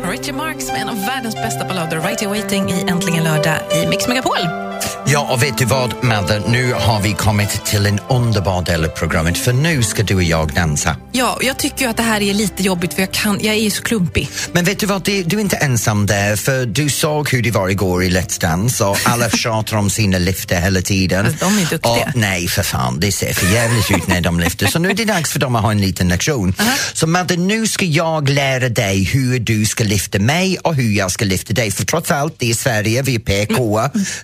Richie 0.04 0.32
Marks 0.32 0.66
med 0.66 0.82
en 0.82 0.88
av 0.88 1.06
världens 1.06 1.34
bästa 1.34 1.64
ballader, 1.64 2.00
Right 2.00 2.20
Here 2.20 2.30
Waiting 2.30 2.70
i 2.70 2.84
Äntligen 2.88 3.24
lördag 3.24 3.58
i 3.74 3.86
Mix 3.86 4.08
Megapol. 4.08 4.69
Ja, 5.06 5.28
och 5.32 5.42
vet 5.42 5.58
du 5.58 5.64
vad, 5.64 6.04
Madde? 6.04 6.42
Nu 6.48 6.72
har 6.72 7.00
vi 7.00 7.12
kommit 7.12 7.64
till 7.64 7.86
en 7.86 8.00
underbar 8.08 8.62
del 8.62 8.84
av 8.84 8.88
programmet 8.88 9.38
för 9.38 9.52
nu 9.52 9.82
ska 9.82 10.02
du 10.02 10.14
och 10.14 10.22
jag 10.22 10.54
dansa. 10.54 10.96
Ja, 11.12 11.38
jag 11.40 11.58
tycker 11.58 11.88
att 11.88 11.96
det 11.96 12.02
här 12.02 12.20
är 12.20 12.34
lite 12.34 12.62
jobbigt 12.62 12.94
för 12.94 13.00
jag, 13.00 13.12
kan, 13.12 13.38
jag 13.42 13.54
är 13.54 13.70
så 13.70 13.82
klumpig. 13.82 14.28
Men 14.52 14.64
vet 14.64 14.78
du 14.78 14.86
vad, 14.86 15.02
du 15.02 15.36
är 15.36 15.40
inte 15.40 15.56
ensam 15.56 16.06
där 16.06 16.36
för 16.36 16.66
du 16.66 16.90
såg 16.90 17.30
hur 17.30 17.42
det 17.42 17.50
var 17.50 17.68
igår 17.68 18.04
i 18.04 18.10
Let's 18.10 18.40
Dance 18.40 18.84
och 18.84 18.98
alla 19.04 19.30
tjatar 19.36 19.76
om 19.76 19.90
sina 19.90 20.18
lyfter 20.18 20.60
hela 20.60 20.80
tiden. 20.80 21.26
Alltså, 21.26 21.44
de 21.44 21.58
är 21.58 21.66
duktiga. 21.70 21.92
Och, 21.92 21.98
nej, 22.14 22.48
för 22.48 22.62
fan, 22.62 23.00
det 23.00 23.12
ser 23.12 23.32
för 23.32 23.54
jävligt 23.54 23.90
ut 23.90 24.06
när 24.06 24.20
de 24.20 24.40
lyfter. 24.40 24.66
Så 24.66 24.78
nu 24.78 24.90
är 24.90 24.94
det 24.94 25.04
dags 25.04 25.30
för 25.30 25.38
dem 25.38 25.56
att 25.56 25.62
ha 25.62 25.70
en 25.70 25.80
liten 25.80 26.08
lektion. 26.08 26.54
Så 26.92 27.06
Madde, 27.06 27.36
nu 27.36 27.66
ska 27.66 27.84
jag 27.84 28.28
lära 28.28 28.68
dig 28.68 29.04
hur 29.04 29.38
du 29.38 29.66
ska 29.66 29.84
lyfta 29.84 30.18
mig 30.18 30.58
och 30.58 30.74
hur 30.74 30.92
jag 30.92 31.10
ska 31.10 31.24
lyfta 31.24 31.52
dig. 31.52 31.70
För 31.70 31.84
trots 31.84 32.10
allt, 32.10 32.34
det 32.38 32.50
är 32.50 32.54
Sverige, 32.54 33.02
vi 33.02 33.14
är 33.14 33.18
PK, 33.18 33.80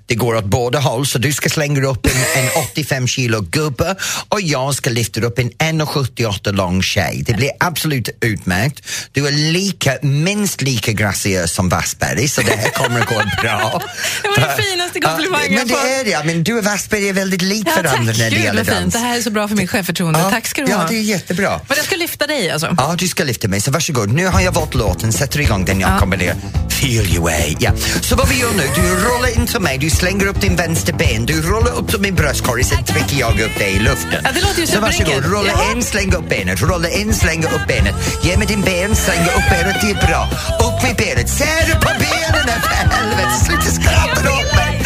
det 0.06 0.14
går 0.14 0.34
åt 0.34 0.45
båda 0.46 0.78
håll. 0.78 1.06
Så 1.06 1.18
du 1.18 1.32
ska 1.32 1.48
slänga 1.48 1.86
upp 1.86 2.06
en, 2.06 2.42
en 2.44 2.50
85 2.72 3.06
kilo 3.08 3.40
gubbe 3.40 3.96
och 4.28 4.40
jag 4.40 4.74
ska 4.74 4.90
lyfta 4.90 5.20
upp 5.20 5.38
en 5.38 5.50
1,78 5.50 6.52
lång 6.52 6.82
tjej. 6.82 7.22
Det 7.26 7.34
blir 7.34 7.50
absolut 7.60 8.08
utmärkt. 8.20 8.82
Du 9.12 9.26
är 9.26 9.32
lika, 9.32 9.98
minst 10.02 10.62
lika 10.62 10.92
graciös 10.92 11.52
som 11.52 11.68
Wassberg, 11.68 12.28
så 12.28 12.40
det 12.40 12.52
här 12.56 12.70
kommer 12.70 13.00
att 13.00 13.08
gå 13.08 13.22
bra. 13.42 13.82
Det 14.22 14.28
var 14.40 14.48
den 14.48 14.56
finaste 14.64 15.00
komplimangen 15.00 15.52
Ja, 15.52 15.58
Men 15.58 15.68
det 15.68 15.94
är 16.00 16.04
det, 16.04 16.10
ja. 16.10 16.22
men 16.24 16.42
du 16.44 16.58
och 16.58 16.64
Wassberg 16.64 17.08
är 17.08 17.12
väldigt 17.12 17.42
lika 17.42 17.70
Ja, 17.76 17.82
varandra 17.82 18.12
tack, 18.12 18.18
när 18.18 18.30
det 18.30 18.36
gud 18.36 18.44
gäller 18.44 18.64
fint. 18.64 18.76
dans. 18.80 18.92
Det 18.94 18.98
här 19.00 19.16
är 19.18 19.22
så 19.22 19.30
bra 19.30 19.48
för 19.48 19.56
mitt 19.56 19.70
självförtroende. 19.70 20.18
Ja. 20.20 20.30
Tack 20.30 20.46
ska 20.46 20.62
du 20.64 20.70
Ja, 20.70 20.76
ha. 20.76 20.88
det 20.88 20.94
är 20.96 21.00
jättebra. 21.02 21.60
Men 21.68 21.76
jag 21.76 21.86
ska 21.86 21.96
lyfta 21.96 22.26
dig 22.26 22.50
alltså. 22.50 22.74
Ja, 22.78 22.94
du 22.98 23.08
ska 23.08 23.24
lyfta 23.24 23.48
mig, 23.48 23.60
så 23.60 23.70
varsågod. 23.70 24.12
Nu 24.12 24.26
har 24.26 24.40
jag 24.40 24.52
valt 24.52 24.74
låten, 24.74 25.12
sätter 25.12 25.40
igång 25.40 25.64
den 25.64 25.80
jag 25.80 26.00
kommer 26.00 26.16
ner. 26.16 26.34
Feel 26.70 27.06
your 27.14 27.22
way. 27.24 27.56
Ja. 27.60 27.70
Så 28.00 28.16
vad 28.16 28.28
vi 28.28 28.38
gör 28.38 28.52
nu, 28.52 28.62
du 28.74 28.82
rullar 28.82 29.36
in 29.40 29.46
till 29.46 29.60
mig, 29.60 29.78
du 29.78 29.90
slänger 29.90 30.26
upp 30.26 30.35
din 30.40 30.56
vänster 30.56 30.92
ben, 30.92 31.26
du 31.26 31.42
rullar 31.42 31.72
upp 31.78 31.88
till 31.88 32.00
min 32.00 32.14
bröstkorg, 32.14 32.64
sen 32.64 32.84
trycker 32.84 33.16
jag 33.16 33.40
upp 33.40 33.58
dig 33.58 33.72
i 33.76 33.78
luften. 33.78 34.20
Ja, 34.24 34.30
det 34.34 34.40
låter 34.40 34.60
ju 34.60 34.66
så 34.66 34.80
varsågod, 34.80 35.24
rulla 35.24 35.48
Jaha. 35.48 35.72
in, 35.72 35.82
släng 35.82 36.14
upp 36.14 36.28
benet, 36.28 36.62
rulla 36.62 36.88
in, 36.88 37.14
släng 37.14 37.44
upp 37.44 37.66
benet. 37.68 37.94
Ge 38.22 38.36
mig 38.36 38.46
din 38.46 38.60
ben, 38.62 38.96
släng 38.96 39.22
upp 39.22 39.46
benet, 39.50 39.76
det 39.82 39.90
är 39.90 40.06
bra. 40.06 40.28
Upp 40.66 40.82
med 40.82 40.96
benet, 40.96 41.28
ser 41.28 41.66
du 41.66 41.72
på 41.72 41.90
benen 41.98 42.60
för 42.62 42.74
helvete, 42.74 43.44
sluta 43.44 43.62
skrapa 43.62 44.20
åt 44.20 44.56
mig. 44.56 44.82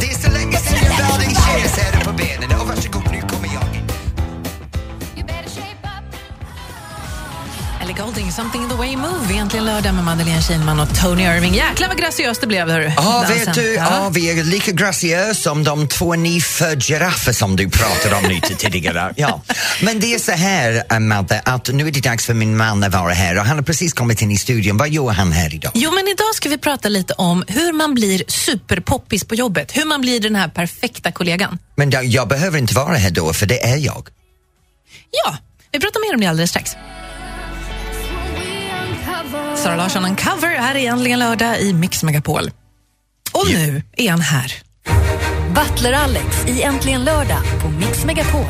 Det 0.00 0.06
är 0.10 0.18
så 0.24 0.30
länge 0.30 0.56
sedan 0.58 0.78
jag 0.98 1.04
var 1.12 1.18
din 1.18 1.34
tjej, 1.34 1.62
ser 1.76 1.98
du 1.98 2.04
på 2.04 2.12
benen. 2.12 2.48
Golding, 7.98 8.32
Something 8.32 8.62
in 8.62 8.68
the 8.68 8.74
way 8.74 8.92
you 8.92 8.96
move. 8.96 9.32
Egentligen 9.32 9.66
lördag 9.66 9.94
med 9.94 10.04
Madeleine 10.04 10.42
Kihlman 10.42 10.80
och 10.80 11.00
Tony 11.00 11.22
Irving. 11.22 11.54
Jäklar 11.54 11.88
vad 11.88 11.98
graciöst 11.98 12.40
det 12.40 12.46
blev. 12.46 12.68
Hörru. 12.68 12.92
Ja, 12.96 13.02
Dansen. 13.02 13.38
vet 13.38 13.54
du, 13.54 13.74
ja. 13.74 14.10
vi 14.14 14.30
är 14.30 14.44
lika 14.44 14.72
graciösa 14.72 15.34
som 15.34 15.64
de 15.64 15.88
två 15.88 16.14
nyfödda 16.14 16.80
giraffer 16.80 17.32
som 17.32 17.56
du 17.56 17.70
pratade 17.70 18.14
om 18.16 18.30
lite 18.30 18.54
tidigare. 18.58 19.14
Ja. 19.16 19.42
Men 19.82 20.00
det 20.00 20.14
är 20.14 20.18
så 20.18 20.32
här, 20.32 20.84
äh, 20.90 20.98
Madde, 20.98 21.42
att 21.44 21.68
nu 21.68 21.88
är 21.88 21.92
det 21.92 22.00
dags 22.00 22.26
för 22.26 22.34
min 22.34 22.56
man 22.56 22.84
att 22.84 22.92
vara 22.92 23.12
här 23.12 23.38
och 23.38 23.44
han 23.44 23.56
har 23.56 23.64
precis 23.64 23.92
kommit 23.92 24.22
in 24.22 24.30
i 24.30 24.38
studion. 24.38 24.76
Vad 24.76 24.88
gör 24.88 25.10
han 25.10 25.32
här 25.32 25.54
idag? 25.54 25.72
Jo, 25.74 25.90
men 25.90 26.08
idag 26.08 26.34
ska 26.34 26.48
vi 26.48 26.58
prata 26.58 26.88
lite 26.88 27.14
om 27.14 27.44
hur 27.48 27.72
man 27.72 27.94
blir 27.94 28.22
superpoppis 28.28 29.24
på 29.24 29.34
jobbet. 29.34 29.76
Hur 29.76 29.84
man 29.84 30.00
blir 30.00 30.20
den 30.20 30.36
här 30.36 30.48
perfekta 30.48 31.12
kollegan. 31.12 31.58
Men 31.76 31.90
jag, 31.90 32.04
jag 32.04 32.28
behöver 32.28 32.58
inte 32.58 32.74
vara 32.74 32.96
här 32.96 33.10
då, 33.10 33.32
för 33.32 33.46
det 33.46 33.64
är 33.64 33.76
jag. 33.76 34.08
Ja, 35.24 35.36
vi 35.72 35.80
pratar 35.80 36.08
mer 36.08 36.14
om 36.14 36.20
det 36.20 36.26
alldeles 36.26 36.50
strax. 36.50 36.76
Sara 39.56 39.76
Larsson 39.76 40.04
Uncover 40.04 40.56
här 40.58 40.74
är 40.74 40.88
äntligen 40.92 41.18
lördag 41.18 41.60
i 41.60 41.72
Mix 41.72 42.02
Megapol. 42.02 42.50
Och 43.32 43.46
nu 43.50 43.82
är 43.96 44.10
han 44.10 44.20
här. 44.20 44.52
Butler 45.54 45.92
Alex 45.92 46.46
i 46.46 46.62
Äntligen 46.62 47.04
lördag 47.04 47.42
på 47.62 47.68
Mix 47.68 48.04
Megapol. 48.04 48.44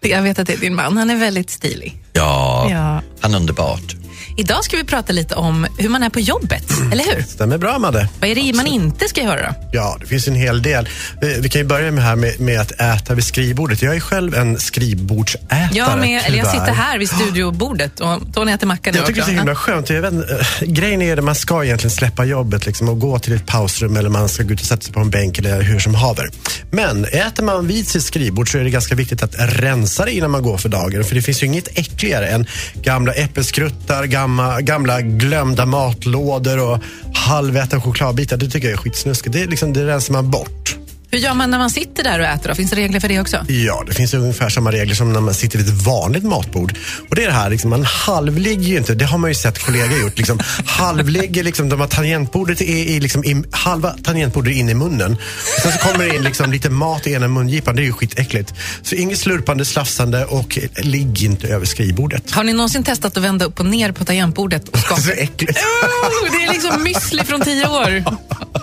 Jag 0.00 0.22
vet 0.22 0.38
att 0.38 0.46
det 0.46 0.52
är 0.52 0.56
din 0.58 0.74
man, 0.74 0.96
han 0.96 1.10
är 1.10 1.16
väldigt 1.16 1.50
stilig. 1.50 2.02
Ja, 2.12 2.66
Ja. 2.70 3.02
han 3.20 3.34
är 3.34 3.36
underbart. 3.36 3.96
Idag 4.36 4.64
ska 4.64 4.76
vi 4.76 4.84
prata 4.84 5.12
lite 5.12 5.34
om 5.34 5.66
hur 5.78 5.88
man 5.88 6.02
är 6.02 6.10
på 6.10 6.20
jobbet, 6.20 6.64
eller 6.92 7.04
hur? 7.04 7.22
Stämmer 7.22 7.58
bra, 7.58 7.78
Madde. 7.78 8.08
Vad 8.20 8.30
är 8.30 8.34
det 8.34 8.52
man 8.56 8.66
inte 8.66 9.08
ska 9.08 9.22
göra 9.22 9.42
då? 9.42 9.54
Ja, 9.72 9.96
det 10.00 10.06
finns 10.06 10.28
en 10.28 10.34
hel 10.34 10.62
del. 10.62 10.88
Vi, 11.20 11.48
kan 11.48 11.60
ju 11.60 11.66
börja 11.66 11.90
med, 11.90 12.04
här 12.04 12.16
med, 12.16 12.40
med 12.40 12.60
att 12.60 12.72
äta 12.72 13.14
vid 13.14 13.24
skrivbordet. 13.24 13.82
Jag 13.82 13.96
är 13.96 14.00
själv 14.00 14.34
en 14.34 14.58
skrivbordsätare, 14.58 15.68
Jag, 15.72 15.98
med, 15.98 16.22
eller 16.26 16.38
jag 16.38 16.46
sitter 16.46 16.72
här 16.72 16.98
vid 16.98 17.10
studiobordet 17.10 18.00
och 18.00 18.34
Tony 18.34 18.52
äter 18.52 18.66
macka 18.66 18.92
nu 18.92 18.98
Jag 18.98 19.06
tycker 19.06 19.20
det 19.20 19.24
är 19.24 19.26
så 19.26 19.32
himla 19.32 19.54
skönt. 19.54 19.90
Jag 19.90 20.02
vet, 20.02 20.12
eh, 20.12 20.46
grejen 20.60 21.02
är 21.02 21.16
att 21.16 21.24
man 21.24 21.34
ska 21.34 21.64
egentligen 21.64 21.90
släppa 21.90 22.24
jobbet 22.24 22.66
liksom, 22.66 22.88
och 22.88 22.98
gå 22.98 23.18
till 23.18 23.32
ett 23.32 23.46
pausrum 23.46 23.96
eller 23.96 24.08
man 24.08 24.28
ska 24.28 24.42
gå 24.42 24.52
ut 24.52 24.60
och 24.60 24.66
sätta 24.66 24.82
sig 24.82 24.92
på 24.92 25.00
en 25.00 25.10
bänk 25.10 25.38
eller 25.38 25.62
hur 25.62 25.78
som 25.78 25.94
haver. 25.94 26.30
Men 26.70 27.04
äter 27.04 27.42
man 27.42 27.66
vid 27.66 27.88
sitt 27.88 28.02
skrivbord 28.02 28.52
så 28.52 28.58
är 28.58 28.64
det 28.64 28.70
ganska 28.70 28.94
viktigt 28.94 29.22
att 29.22 29.34
rensa 29.38 30.04
det 30.04 30.12
innan 30.12 30.30
man 30.30 30.42
går 30.42 30.58
för 30.58 30.68
dagen. 30.68 31.04
För 31.04 31.14
det 31.14 31.22
finns 31.22 31.42
ju 31.42 31.46
inget 31.46 31.78
äckligare 31.78 32.28
än 32.28 32.46
gamla 32.82 33.12
äppelskruttar, 33.12 34.04
gamla, 34.20 34.60
gamla 34.60 35.00
glömda 35.00 35.66
matlådor 35.66 36.70
och 36.70 36.78
halvätna 37.14 37.80
chokladbitar. 37.80 38.36
Det 38.36 38.48
tycker 38.48 38.68
jag 38.68 38.72
är 38.72 38.78
skitsnuskigt. 38.78 39.32
Det, 39.32 39.46
liksom, 39.46 39.72
det 39.72 39.86
rensar 39.86 40.12
man 40.12 40.30
bort. 40.30 40.76
Hur 41.12 41.18
gör 41.18 41.34
man 41.34 41.50
när 41.50 41.58
man 41.58 41.70
sitter 41.70 42.04
där 42.04 42.20
och 42.20 42.26
äter 42.26 42.48
då? 42.48 42.54
Finns 42.54 42.70
det 42.70 42.76
regler 42.76 43.00
för 43.00 43.08
det 43.08 43.20
också? 43.20 43.44
Ja, 43.48 43.84
det 43.86 43.94
finns 43.94 44.14
ungefär 44.14 44.48
samma 44.48 44.72
regler 44.72 44.94
som 44.94 45.12
när 45.12 45.20
man 45.20 45.34
sitter 45.34 45.58
vid 45.58 45.68
ett 45.68 45.86
vanligt 45.86 46.24
matbord. 46.24 46.74
Och 47.08 47.16
det 47.16 47.22
är 47.22 47.26
det 47.26 47.32
här, 47.32 47.50
liksom, 47.50 47.70
man 47.70 47.84
halvligger 47.84 48.68
ju 48.68 48.76
inte, 48.76 48.94
det 48.94 49.04
har 49.04 49.18
man 49.18 49.30
ju 49.30 49.34
sett 49.34 49.58
kollegor 49.58 49.98
gjort. 49.98 50.18
Liksom, 50.18 50.40
halvligger, 50.66 51.44
liksom, 51.44 51.68
de 51.68 51.80
har 51.80 51.86
tangentbordet 51.86 52.60
är 52.60 52.64
i, 52.64 53.00
liksom, 53.00 53.24
i, 53.24 53.42
halva 53.50 53.90
tangentbordet 53.90 54.54
in 54.56 54.68
i 54.68 54.74
munnen. 54.74 55.12
Och 55.56 55.62
sen 55.62 55.72
så 55.72 55.78
kommer 55.78 56.04
det 56.04 56.16
in 56.16 56.22
liksom, 56.22 56.52
lite 56.52 56.70
mat 56.70 57.06
i 57.06 57.12
ena 57.12 57.28
mungipan, 57.28 57.76
det 57.76 57.82
är 57.82 57.84
ju 57.84 57.92
skitäckligt. 57.92 58.54
Så 58.82 58.94
inget 58.94 59.18
slurpande, 59.18 59.64
slafsande 59.64 60.24
och 60.24 60.58
ligg 60.76 61.22
inte 61.22 61.48
över 61.48 61.66
skrivbordet. 61.66 62.30
Har 62.30 62.44
ni 62.44 62.52
någonsin 62.52 62.84
testat 62.84 63.16
att 63.16 63.22
vända 63.22 63.44
upp 63.44 63.60
och 63.60 63.66
ner 63.66 63.92
på 63.92 64.04
tangentbordet 64.04 64.68
och 64.68 64.78
skaka? 64.78 65.00
Så 65.02 65.10
äckligt. 65.10 65.58
Oh, 65.58 66.30
det 66.32 66.44
är 66.44 66.52
liksom 66.52 66.86
müsli 66.86 67.24
från 67.24 67.40
tio 67.40 67.68
år. 67.68 68.04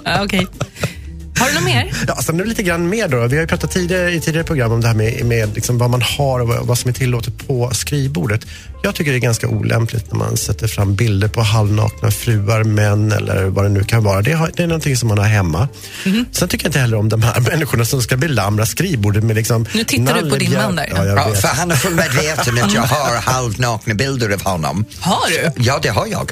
Ja, 0.05 0.23
okej. 0.23 0.47
Har 1.39 1.47
du 1.47 1.53
något 1.53 1.63
mer? 1.63 1.91
Ja, 2.07 2.15
sen 2.15 2.39
är 2.39 2.43
det 2.43 2.49
lite 2.49 2.63
grann 2.63 2.89
mer 2.89 3.07
då. 3.07 3.27
Vi 3.27 3.35
har 3.35 3.41
ju 3.41 3.47
pratat 3.47 3.71
tidigare, 3.71 4.11
i 4.11 4.19
tidigare 4.21 4.43
program 4.45 4.71
om 4.71 4.81
det 4.81 4.87
här 4.87 4.95
med, 4.95 5.25
med 5.25 5.55
liksom 5.55 5.77
vad 5.77 5.89
man 5.89 6.01
har 6.01 6.39
och 6.39 6.67
vad, 6.67 6.77
som 6.77 6.89
är 6.89 6.93
tillåtet 6.93 7.47
på 7.47 7.69
skrivbordet. 7.73 8.41
Jag 8.83 8.95
tycker 8.95 9.11
det 9.11 9.17
är 9.17 9.19
ganska 9.19 9.47
olämpligt 9.47 10.11
när 10.11 10.19
man 10.19 10.37
sätter 10.37 10.67
fram 10.67 10.95
bilder 10.95 11.27
på 11.27 11.41
halvnakna 11.41 12.11
fruar, 12.11 12.63
män 12.63 13.11
eller 13.11 13.45
vad 13.45 13.65
det 13.65 13.69
nu 13.69 13.83
kan 13.83 14.03
vara. 14.03 14.21
Det, 14.21 14.31
har, 14.33 14.51
det 14.55 14.63
är 14.63 14.67
någonting 14.67 14.97
som 14.97 15.09
man 15.09 15.17
har 15.17 15.25
hemma. 15.25 15.67
Mhm. 16.05 16.25
Sen 16.31 16.47
tycker 16.47 16.65
jag 16.65 16.69
inte 16.69 16.79
heller 16.79 16.97
om 16.97 17.09
de 17.09 17.21
här 17.23 17.39
människorna 17.51 17.85
som 17.85 18.01
ska 18.01 18.17
belamra 18.17 18.65
skrivbordet 18.65 19.23
med 19.23 19.35
liksom 19.35 19.65
Nu 19.73 19.83
tittar 19.83 20.21
du 20.21 20.29
på 20.29 20.35
din 20.35 20.53
man 20.53 20.75
där. 20.75 20.87
Ja, 20.95 21.05
jag 21.05 21.17
Ja, 21.17 21.27
vet. 21.29 21.41
för 21.41 21.47
han 21.47 21.71
är 21.71 21.75
full 21.75 21.95
medveten 21.95 22.63
att 22.63 22.73
jag 22.73 22.81
har 22.81 23.15
halvnakna 23.21 23.93
bilder 23.93 24.29
av 24.33 24.41
honom. 24.43 24.85
Har 24.99 25.29
du? 25.29 25.63
Ja, 25.63 25.79
det 25.83 25.89
har 25.89 26.07
jag. 26.07 26.31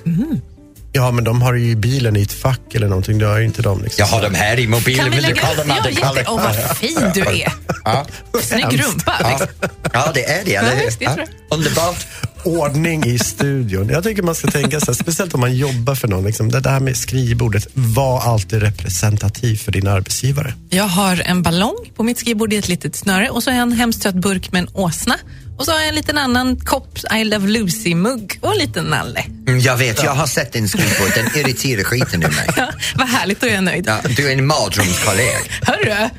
Ja, 0.95 1.12
men 1.12 1.23
de 1.23 1.41
har 1.41 1.53
ju 1.53 1.69
i 1.69 1.75
bilen 1.75 2.15
i 2.15 2.21
ett 2.21 2.34
fack 2.34 2.75
eller 2.75 2.88
någonting. 2.88 3.19
Det 3.19 3.25
har 3.25 3.39
ju 3.39 3.45
inte 3.45 3.62
de. 3.62 3.84
Liksom. 3.84 4.01
Jag 4.01 4.08
har 4.08 4.21
dem 4.21 4.34
här 4.34 4.60
i 4.60 4.67
mobilen. 4.67 5.03
Kan 5.03 5.12
vi 5.12 5.15
Vill 5.15 5.25
du 5.25 5.34
lägga 5.34 5.47
kolla? 5.47 5.91
Ja. 6.01 6.23
Åh, 6.27 6.43
vad 6.43 6.77
fin 6.77 7.12
du 7.13 7.21
är. 7.21 7.53
Ja. 7.86 8.05
Snygg 8.41 8.84
rumpa. 8.84 9.13
Ja. 9.19 9.29
Liksom. 9.29 9.47
ja, 9.93 10.12
det 10.13 10.25
är 10.25 10.45
det, 10.45 10.51
Ja, 10.51 10.62
visst, 10.86 10.99
det 10.99 11.05
Ja. 11.05 11.17
Underbart. 11.49 12.08
Ordning 12.43 13.05
i 13.05 13.19
studion. 13.19 13.89
Jag 13.89 14.03
tycker 14.03 14.23
man 14.23 14.36
ska 14.36 14.47
tänka 14.47 14.79
så 14.79 14.86
här, 14.86 14.93
speciellt 14.93 15.34
om 15.34 15.39
man 15.39 15.55
jobbar 15.55 15.95
för 15.95 16.08
någon. 16.08 16.25
Liksom, 16.25 16.51
det 16.51 16.60
där 16.60 16.79
med 16.79 16.97
skrivbordet, 16.97 17.67
var 17.73 18.21
alltid 18.21 18.62
representativ 18.62 19.58
för 19.58 19.71
din 19.71 19.88
arbetsgivare. 19.88 20.53
Jag 20.69 20.88
har 20.88 21.21
en 21.25 21.43
ballong 21.43 21.91
på 21.95 22.03
mitt 22.03 22.17
skrivbord 22.17 22.53
i 22.53 22.58
ett 22.58 22.67
litet 22.67 22.95
snöre 22.95 23.29
och 23.29 23.43
så 23.43 23.49
har 23.51 23.58
jag 23.58 23.63
en 23.63 23.71
hemskt 23.71 24.12
burk 24.12 24.51
med 24.51 24.60
en 24.60 24.69
åsna. 24.73 25.15
Och 25.57 25.65
så 25.65 25.71
har 25.71 25.79
jag 25.79 25.87
en 25.89 25.95
liten 25.95 26.17
annan 26.17 26.55
kopp 26.59 26.97
I 27.15 27.23
Love 27.23 27.47
Lucy-mugg 27.47 28.37
och 28.41 28.51
en 28.51 28.57
liten 28.57 28.85
nalle. 28.85 29.25
Mm, 29.47 29.59
Jag 29.59 29.77
vet, 29.77 30.03
jag 30.03 30.11
har 30.11 30.27
sett 30.27 30.53
din 30.53 30.67
skrivbord. 30.69 31.11
Den 31.15 31.25
irriterar 31.35 31.83
skiten 31.83 32.23
ur 32.23 32.27
mig. 32.27 32.47
Ja, 32.57 32.69
vad 32.95 33.07
härligt, 33.07 33.41
då 33.41 33.47
är 33.47 33.53
jag 33.53 33.63
nöjd. 33.63 33.85
Ja, 33.87 33.97
du 34.17 34.27
är 34.29 34.33
en 34.37 34.45
mardrömskollega. 34.47 35.37
Hörru! 35.61 36.09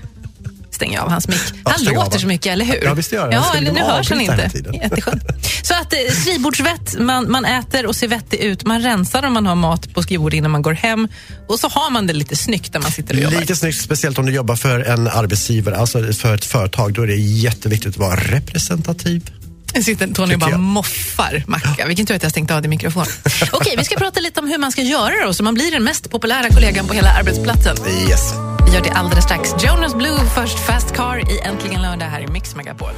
Stänger 0.77 0.95
jag 0.95 1.05
av 1.05 1.11
hans 1.11 1.29
mick. 1.29 1.41
Han 1.65 1.89
av 1.89 1.95
låter 1.95 2.19
så 2.19 2.27
mycket, 2.27 2.53
eller 2.53 2.65
hur? 2.65 2.85
Ja, 2.85 2.95
visst 2.95 3.13
gör 3.13 3.23
han. 3.23 3.33
Ja, 3.33 3.55
eller 3.57 3.73
nu 3.73 3.81
hörs 3.81 4.11
han 4.11 4.21
inte. 4.21 4.51
Jätteskönt. 4.73 5.23
Så 5.63 5.75
att 5.75 5.93
eh, 5.93 5.99
skrivbordsvett, 6.21 7.01
man, 7.01 7.31
man 7.31 7.45
äter 7.45 7.87
och 7.87 7.97
ser 7.97 8.09
vettig 8.09 8.41
ut. 8.41 8.65
Man 8.65 8.83
rensar 8.83 9.23
om 9.23 9.33
man 9.33 9.47
har 9.47 9.55
mat 9.55 9.95
på 9.95 10.03
skrivbordet 10.03 10.37
innan 10.37 10.51
man 10.51 10.63
går 10.63 10.73
hem. 10.73 11.09
Och 11.49 11.59
så 11.59 11.69
har 11.69 11.91
man 11.91 12.07
det 12.07 12.13
lite 12.13 12.37
snyggt 12.37 12.73
när 12.75 12.81
man 12.81 12.91
sitter 12.91 13.15
och 13.15 13.21
jobbar. 13.21 13.41
Lite 13.41 13.57
snyggt, 13.57 13.81
speciellt 13.81 14.19
om 14.19 14.27
du 14.27 14.33
jobbar 14.33 14.57
för 14.57 14.81
en 14.81 15.09
arbetsgivare, 15.09 15.77
alltså 15.77 16.13
för 16.13 16.35
ett 16.35 16.45
företag. 16.45 16.93
Då 16.93 17.03
är 17.03 17.07
det 17.07 17.17
jätteviktigt 17.17 17.91
att 17.91 17.97
vara 17.97 18.17
representativ. 18.17 19.31
Nu 19.77 19.83
sitter 19.83 20.07
Tony 20.07 20.35
och 20.35 20.41
bara 20.41 20.51
jag. 20.51 20.61
moffar 20.61 21.45
macka. 21.47 21.87
Vilken 21.87 22.07
tur 22.07 22.15
att 22.15 22.23
jag 22.23 22.31
stängt 22.33 22.51
av 22.51 22.63
din 22.63 22.71
mikrofon. 22.71 23.07
Okej, 23.53 23.75
vi 23.79 23.85
ska 23.85 23.97
prata 23.97 24.21
lite 24.21 24.41
om 24.41 24.49
hur 24.49 24.59
man 24.59 24.73
ska 24.73 24.83
göra 24.83 25.27
då, 25.27 25.35
så 25.35 25.45
man 25.45 25.55
blir 25.55 25.71
den 25.71 25.85
mest 25.85 26.11
populära 26.11 26.49
kollegan 26.49 26.87
på 26.87 26.95
hela 26.95 27.11
arbetsplatsen. 27.11 27.77
Yes. 28.09 28.33
Vi 28.67 28.75
gör 28.75 28.83
det 28.83 28.91
alldeles 28.91 29.25
strax. 29.25 29.51
Jonas 29.65 29.95
Blue 29.95 30.19
först, 30.35 30.59
Fast 30.59 30.95
Car 30.95 31.19
i 31.19 31.41
Äntligen 31.41 31.83
lördag 31.83 32.07
här 32.07 32.21
i 32.21 32.27
Mix 32.27 32.55
Megapol. 32.57 32.93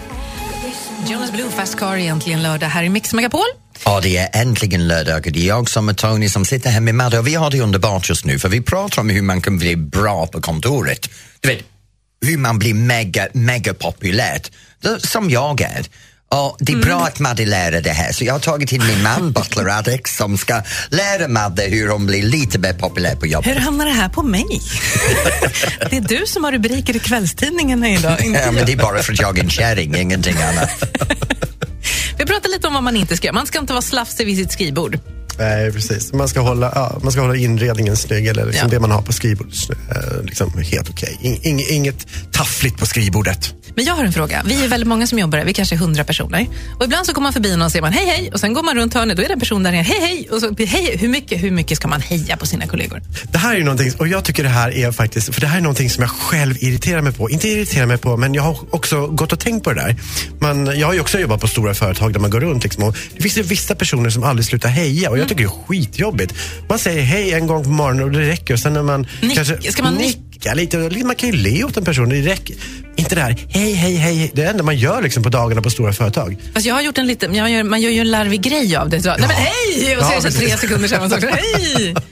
Jonas 1.06 1.32
Blue, 1.32 1.50
Fast 1.56 1.78
Car, 1.78 1.96
egentligen 1.96 2.42
lördag 2.42 2.66
här 2.66 2.82
i 2.82 2.88
Mix 2.88 3.14
Megapol. 3.14 3.46
Ja, 3.84 4.00
det 4.00 4.16
är 4.16 4.40
äntligen 4.40 4.88
lördag 4.88 5.26
och 5.26 5.32
det 5.32 5.40
är 5.40 5.46
jag 5.48 5.70
som 5.70 5.88
är 5.88 5.92
Tony 5.94 6.28
som 6.28 6.44
sitter 6.44 6.70
här 6.70 6.80
med 6.80 6.94
Madde 6.94 7.18
och 7.18 7.26
vi 7.26 7.34
har 7.34 7.50
det 7.50 7.60
underbart 7.60 8.08
just 8.08 8.24
nu 8.24 8.38
för 8.38 8.48
vi 8.48 8.60
pratar 8.60 9.02
om 9.02 9.10
hur 9.10 9.22
man 9.22 9.40
kan 9.42 9.58
bli 9.58 9.76
bra 9.76 10.26
på 10.26 10.40
kontoret. 10.40 11.10
Du 11.40 11.48
vet, 11.48 11.58
hur 12.26 12.38
man 12.38 12.58
blir 12.58 12.74
mega, 12.74 13.28
mega 13.32 13.74
populärt, 13.74 14.50
som 14.98 15.30
jag 15.30 15.60
är. 15.60 15.86
Och 16.30 16.56
det 16.60 16.72
är 16.72 16.76
bra 16.76 17.00
att 17.00 17.18
Madde 17.18 17.46
lär 17.46 17.80
det 17.80 17.90
här 17.90 18.12
så 18.12 18.24
jag 18.24 18.34
har 18.34 18.40
tagit 18.40 18.72
in 18.72 18.86
min 18.86 19.02
man 19.02 19.32
Butler 19.32 19.78
Adex 19.78 20.16
som 20.16 20.38
ska 20.38 20.62
lära 20.90 21.28
Madde 21.28 21.62
hur 21.62 21.88
hon 21.88 22.06
blir 22.06 22.22
lite 22.22 22.58
mer 22.58 22.72
populär 22.72 23.16
på 23.16 23.26
jobbet. 23.26 23.56
Hur 23.56 23.60
hamnar 23.60 23.86
det 23.86 23.92
här 23.92 24.08
på 24.08 24.22
mig? 24.22 24.46
det 25.90 25.96
är 25.96 26.00
du 26.00 26.26
som 26.26 26.44
har 26.44 26.52
rubriker 26.52 26.96
i 26.96 26.98
kvällstidningarna 26.98 27.90
idag, 27.90 28.24
inte 28.24 28.40
Ja, 28.40 28.52
men 28.52 28.66
det 28.66 28.72
är 28.72 28.76
bara 28.76 29.02
för 29.02 29.12
att 29.12 29.20
jag 29.20 29.38
är 29.38 29.42
en 29.42 29.50
kärring, 29.50 29.96
ingenting 29.96 30.36
annat. 30.42 30.70
Vi 32.18 32.26
pratar 32.26 32.48
lite 32.48 32.66
om 32.66 32.74
vad 32.74 32.82
man 32.82 32.96
inte 32.96 33.16
ska 33.16 33.26
göra. 33.26 33.34
Man 33.34 33.46
ska 33.46 33.58
inte 33.58 33.72
vara 33.72 33.82
slafsig 33.82 34.26
vid 34.26 34.36
sitt 34.36 34.52
skrivbord. 34.52 34.98
Nej, 35.38 35.72
precis. 35.72 36.12
Man 36.12 36.28
ska 36.28 36.40
hålla, 36.40 36.72
ja, 36.74 36.98
man 37.02 37.12
ska 37.12 37.20
hålla 37.20 37.36
inredningen 37.36 37.96
snygg, 37.96 38.26
eller 38.26 38.46
liksom 38.46 38.68
Ja. 38.68 38.70
det 38.74 38.80
man 38.80 38.90
har 38.90 39.02
på 39.02 39.12
skrivbordet 39.12 39.54
eh, 39.70 40.22
liksom 40.24 40.52
helt 40.72 40.90
okej. 40.90 41.18
In, 41.22 41.36
ing- 41.58 41.66
inget 41.70 42.06
taffligt 42.32 42.78
på 42.78 42.86
skrivbordet. 42.86 43.54
Men 43.74 43.84
jag 43.84 43.94
har 43.94 44.04
en 44.04 44.12
fråga. 44.12 44.42
Vi 44.46 44.64
är 44.64 44.68
väldigt 44.68 44.88
många 44.88 45.06
som 45.06 45.18
jobbar 45.18 45.38
här. 45.38 45.44
Vi 45.44 45.52
kanske 45.52 45.74
är 45.74 45.78
hundra 45.78 46.04
personer. 46.04 46.46
Och 46.78 46.84
ibland 46.84 47.06
så 47.06 47.12
går 47.12 47.22
man 47.22 47.32
förbi 47.32 47.50
någon 47.50 47.62
och 47.62 47.72
säger 47.72 47.82
man 47.82 47.92
hej 47.92 48.06
hej 48.06 48.30
och 48.32 48.40
sen 48.40 48.52
går 48.54 48.62
man 48.62 48.74
runt 48.76 48.94
hörnet 48.94 49.16
då 49.16 49.22
är 49.22 49.26
det 49.28 49.32
en 49.34 49.40
person 49.40 49.62
där 49.62 49.72
nere. 49.72 49.82
Hej 49.82 50.00
hej! 50.00 50.28
Och 50.30 50.40
så, 50.40 50.54
hej, 50.58 50.96
hur, 50.98 51.08
mycket, 51.08 51.42
hur 51.42 51.50
mycket 51.50 51.76
ska 51.76 51.88
man 51.88 52.00
heja 52.00 52.36
på 52.36 52.46
sina 52.46 52.66
kollegor? 52.66 53.02
Det 53.32 53.38
här 53.38 53.52
är 53.54 53.58
ju 53.58 53.64
någonting, 53.64 53.92
och 53.98 54.08
jag 54.08 54.24
tycker 54.24 54.42
det 54.42 54.48
här 54.48 54.70
är 54.76 54.92
faktiskt, 54.92 55.34
för 55.34 55.40
det 55.40 55.46
här 55.46 55.56
är 55.58 55.62
någonting 55.62 55.90
som 55.90 56.02
jag 56.02 56.10
själv 56.10 56.54
irriterar 56.60 57.00
mig 57.02 57.12
på. 57.12 57.30
Inte 57.30 57.48
irriterar 57.48 57.86
mig 57.86 57.98
på, 57.98 58.16
men 58.16 58.34
jag 58.34 58.42
har 58.42 58.58
också 58.70 59.06
gått 59.06 59.32
och 59.32 59.40
tänkt 59.40 59.64
på 59.64 59.72
det 59.72 59.80
där. 59.80 59.96
Man, 60.40 60.78
jag 60.78 60.86
har 60.86 60.94
ju 60.94 61.00
också 61.00 61.18
jobbat 61.18 61.40
på 61.40 61.48
stora 61.48 61.74
företag 61.74 62.12
där 62.12 62.20
man 62.20 62.30
går 62.30 62.40
runt 62.40 62.62
liksom, 62.64 62.82
och 62.84 62.96
det 63.16 63.22
finns 63.22 63.38
ju 63.38 63.42
vissa 63.42 63.74
personer 63.74 64.10
som 64.10 64.22
aldrig 64.24 64.46
slutar 64.46 64.68
heja 64.68 65.10
och 65.10 65.18
jag 65.18 65.27
tycker 65.28 65.42
det 65.44 65.48
är 65.48 65.66
skitjobbigt. 65.66 66.34
Man 66.68 66.78
säger 66.78 67.02
hej 67.02 67.32
en 67.32 67.46
gång 67.46 67.64
på 67.64 67.70
morgonen 67.70 68.04
och 68.04 68.10
det 68.12 68.28
räcker 68.28 68.54
och 68.54 68.60
sen 68.60 68.72
när 68.72 68.82
man 68.82 69.06
Nick- 69.20 69.34
kanske 69.34 69.72
ska 69.72 69.82
man 69.82 69.98
nick- 69.98 70.16
nicka 70.32 70.54
lite, 70.54 70.78
och 70.78 70.92
man 70.92 71.16
kan 71.16 71.30
ju 71.30 71.36
le 71.36 71.64
åt 71.64 71.76
en 71.76 71.84
person, 71.84 72.08
det 72.08 72.20
räcker. 72.22 72.56
Inte 72.96 73.14
det 73.14 73.20
här 73.20 73.36
hej, 73.48 73.72
hej, 73.72 73.94
hej, 73.96 74.30
det 74.34 74.40
är 74.42 74.44
det 74.44 74.50
enda 74.50 74.62
man 74.64 74.76
gör 74.76 75.02
liksom 75.02 75.22
på 75.22 75.28
dagarna 75.28 75.62
på 75.62 75.70
stora 75.70 75.92
företag. 75.92 76.36
Fast 76.54 76.66
jag 76.66 76.74
har 76.74 76.82
gjort 76.82 76.98
en 76.98 77.06
liten, 77.06 77.34
jag 77.34 77.50
gör, 77.50 77.62
man 77.62 77.80
gör 77.80 77.90
ju 77.90 78.00
en 78.00 78.10
larvig 78.10 78.40
grej 78.42 78.76
av 78.76 78.88
det. 78.88 79.02
Så, 79.02 79.08
Nej 79.08 79.18
men 79.20 79.30
hej! 79.30 79.96
Och 79.96 80.02
så 80.04 80.10
Ja, 80.10 80.16
är 80.18 80.22
det 80.22 80.32
så 80.32 80.38
tre 80.38 80.56
sekunder 80.56 80.88
samma 80.88 81.08
sak. 81.10 81.24
Hej! 81.30 81.94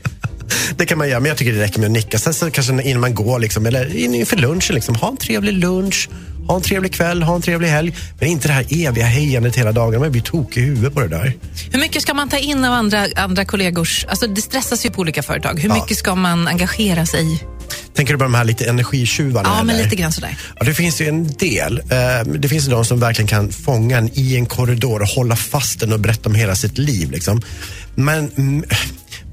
Det 0.76 0.86
kan 0.86 0.98
man 0.98 1.08
göra, 1.08 1.20
men 1.20 1.28
jag 1.28 1.38
tycker 1.38 1.52
det 1.52 1.62
räcker 1.62 1.78
med 1.80 1.86
att 1.86 1.92
nicka. 1.92 2.18
Sen 2.18 2.34
så 2.34 2.50
kanske 2.50 2.82
innan 2.82 3.00
man 3.00 3.14
går, 3.14 3.38
liksom, 3.38 3.66
eller 3.66 3.96
in- 3.96 4.14
inför 4.14 4.36
lunchen, 4.36 4.74
liksom, 4.74 4.94
ha 4.94 5.08
en 5.10 5.16
trevlig 5.16 5.52
lunch, 5.52 6.08
ha 6.48 6.56
en 6.56 6.62
trevlig 6.62 6.92
kväll, 6.92 7.22
ha 7.22 7.34
en 7.36 7.42
trevlig 7.42 7.68
helg. 7.68 7.94
Men 8.20 8.28
inte 8.28 8.48
det 8.48 8.54
här 8.54 8.66
eviga 8.70 9.04
hejandet 9.06 9.56
hela 9.56 9.72
dagen. 9.72 10.00
Man 10.00 10.10
blir 10.12 10.22
tokig 10.22 10.62
i 10.62 10.64
huvudet 10.64 10.94
på 10.94 11.00
det 11.00 11.08
där. 11.08 11.32
Hur 11.72 11.80
mycket 11.80 12.02
ska 12.02 12.14
man 12.14 12.28
ta 12.28 12.38
in 12.38 12.64
av 12.64 12.72
andra, 12.72 13.06
andra 13.16 13.44
kollegors... 13.44 14.04
Alltså 14.08 14.26
det 14.26 14.40
stressas 14.40 14.86
ju 14.86 14.90
på 14.90 15.00
olika 15.00 15.22
företag. 15.22 15.60
Hur 15.60 15.68
Ja. 15.68 15.74
mycket 15.74 15.96
ska 15.96 16.14
man 16.14 16.48
engagera 16.48 17.06
sig 17.06 17.34
i? 17.34 17.40
Tänker 17.94 18.12
du 18.12 18.18
på 18.18 18.24
de 18.24 18.34
här 18.34 18.44
lite 18.44 18.64
energitjuvarna? 18.68 19.48
Ja, 19.48 19.62
men 19.64 19.74
eller? 19.74 19.84
lite 19.84 19.96
grann 19.96 20.12
sådär. 20.12 20.38
Ja, 20.58 20.64
det 20.66 20.74
finns 20.74 21.00
ju 21.00 21.08
en 21.08 21.28
del. 21.32 21.78
Eh, 21.78 22.32
Det 22.38 22.48
finns 22.48 22.66
ju 22.66 22.70
de 22.70 22.84
som 22.84 23.00
verkligen 23.00 23.26
kan 23.28 23.52
fånga 23.52 23.98
en 23.98 24.10
i 24.14 24.36
en 24.36 24.46
korridor 24.46 25.02
och 25.02 25.08
hålla 25.08 25.36
fast 25.36 25.80
den 25.80 25.92
och 25.92 26.00
berätta 26.00 26.28
om 26.28 26.34
hela 26.34 26.54
sitt 26.56 26.78
liv. 26.78 27.10
Liksom. 27.10 27.42
Men 27.94 28.30
mm, 28.36 28.64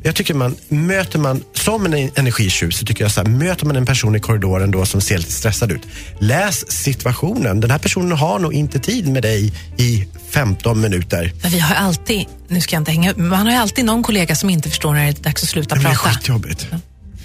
jag 0.04 0.16
tycker 0.16 0.34
man, 0.34 0.56
möter 0.70 1.20
man, 1.20 1.44
som 1.54 1.86
en 1.86 1.94
energitjuv 2.16 2.70
så 2.72 2.86
tycker 2.86 3.04
jag 3.04 3.12
så 3.12 3.22
här, 3.22 3.28
möter 3.30 3.66
man 3.66 3.76
en 3.76 3.86
person 3.86 4.16
i 4.16 4.20
korridoren 4.20 4.72
då 4.72 4.86
som 4.86 5.02
ser 5.02 5.18
lite 5.18 5.32
stressad 5.32 5.72
ut. 5.72 5.82
Läs 6.20 6.72
situationen. 6.72 7.60
Den 7.60 7.72
här 7.72 7.78
personen 7.80 8.12
har 8.18 8.39
nog 8.39 8.54
inte 8.54 8.80
tid 8.80 9.08
med 9.08 9.24
dig 9.24 9.54
i 9.78 10.08
15 10.30 10.82
minuter. 10.82 11.34
Men 11.42 11.52
vi 11.52 11.60
har 11.60 11.76
alltid, 11.76 12.26
nu 12.48 12.62
ska 12.62 12.76
jag 12.76 12.82
inte 12.82 12.92
hänga 12.92 13.12
upp, 13.12 13.18
men 13.18 13.28
man 13.28 13.46
har 13.46 13.52
ju 13.54 13.58
alltid 13.60 13.86
någon 13.86 14.04
kollega 14.04 14.36
som 14.36 14.50
inte 14.50 14.70
förstår 14.70 14.94
när 14.94 15.04
det 15.04 15.10
är 15.20 15.24
dags 15.24 15.44
att 15.44 15.50
sluta 15.50 15.76
Det 15.76 15.80
blir 15.82 15.89
prata. 15.89 16.10
skitjobbigt. 16.10 16.68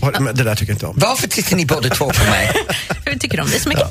Och- 0.00 0.22
Men 0.22 0.36
det 0.36 0.44
där 0.44 0.54
tycker 0.54 0.72
jag 0.72 0.76
inte 0.76 0.86
om. 0.86 0.94
Varför 0.96 1.28
tittar 1.28 1.56
ni 1.56 1.66
båda 1.66 1.88
två 1.88 2.10
på 2.10 2.24
mig? 2.30 2.52
För 3.04 3.10
vi 3.10 3.18
tycker 3.18 3.40
om 3.40 3.48
dig 3.50 3.60
så 3.60 3.68
mycket. 3.68 3.86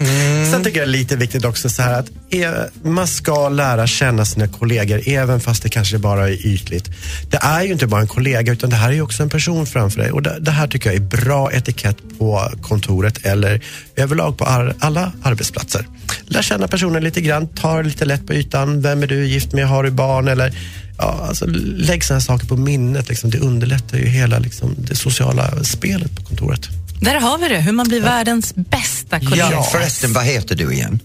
Mm. 0.00 0.50
Sen 0.52 0.64
tycker 0.64 0.78
jag 0.80 0.88
det 0.88 0.90
är 0.90 0.98
lite 0.98 1.16
viktigt 1.16 1.44
också 1.44 1.68
så 1.68 1.82
här 1.82 1.98
att 1.98 2.10
e- 2.30 2.68
man 2.82 3.06
ska 3.06 3.48
lära 3.48 3.86
känna 3.86 4.24
sina 4.24 4.48
kollegor 4.48 5.00
även 5.08 5.40
fast 5.40 5.62
det 5.62 5.68
kanske 5.68 5.98
bara 5.98 6.28
är 6.28 6.46
ytligt. 6.46 6.90
Det 7.30 7.36
är 7.42 7.62
ju 7.62 7.72
inte 7.72 7.86
bara 7.86 8.00
en 8.00 8.06
kollega 8.06 8.52
utan 8.52 8.70
det 8.70 8.76
här 8.76 8.88
är 8.88 8.92
ju 8.92 9.02
också 9.02 9.22
en 9.22 9.28
person 9.30 9.66
framför 9.66 10.00
dig 10.00 10.10
och 10.12 10.22
det, 10.22 10.38
det 10.40 10.50
här 10.50 10.66
tycker 10.66 10.90
jag 10.90 10.96
är 10.96 11.24
bra 11.24 11.52
etikett 11.52 11.96
på 12.18 12.50
kontoret 12.62 13.26
eller 13.26 13.60
överlag 13.96 14.38
på 14.38 14.44
ar, 14.44 14.74
alla 14.78 15.12
arbetsplatser. 15.22 15.86
Lär 16.26 16.42
känna 16.42 16.68
personen 16.68 17.04
lite 17.04 17.20
grann, 17.20 17.48
ta 17.48 17.82
lite 17.82 18.04
lätt 18.04 18.26
på 18.26 18.34
ytan. 18.34 18.82
Vem 18.82 19.02
är 19.02 19.06
du 19.06 19.26
gift 19.26 19.52
med? 19.52 19.68
Har 19.68 19.82
du 19.84 19.90
barn? 19.90 20.28
Eller, 20.28 20.52
ja, 20.98 21.24
alltså, 21.28 21.46
lägg 21.76 22.04
sådana 22.04 22.20
saker 22.20 22.46
på 22.46 22.56
minnet. 22.56 23.08
Liksom. 23.08 23.30
Det 23.30 23.38
underlättar 23.38 23.98
ju 23.98 24.06
hela 24.06 24.38
liksom, 24.38 24.74
det 24.78 24.94
sociala 24.94 25.64
spelet 25.64 26.16
på 26.16 26.22
kontoret. 26.22 26.68
Där 27.00 27.20
har 27.20 27.38
vi 27.38 27.48
det, 27.48 27.58
hur 27.58 27.72
man 27.72 27.88
blir 27.88 28.00
världens 28.00 28.54
bästa 28.54 29.20
kollega. 29.20 29.48
Ja, 29.52 29.62
förresten, 29.62 30.12
vad 30.12 30.24
heter 30.24 30.54
du 30.54 30.72
igen? 30.72 31.00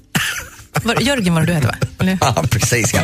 Var, 0.83 1.01
Jörgen 1.01 1.33
var 1.33 1.41
det 1.41 1.47
du 1.47 1.53
hette 1.53 1.67
va? 1.67 1.75
Eller? 1.99 2.17
Ja, 2.21 2.43
precis 2.49 2.93
ja. 2.93 3.01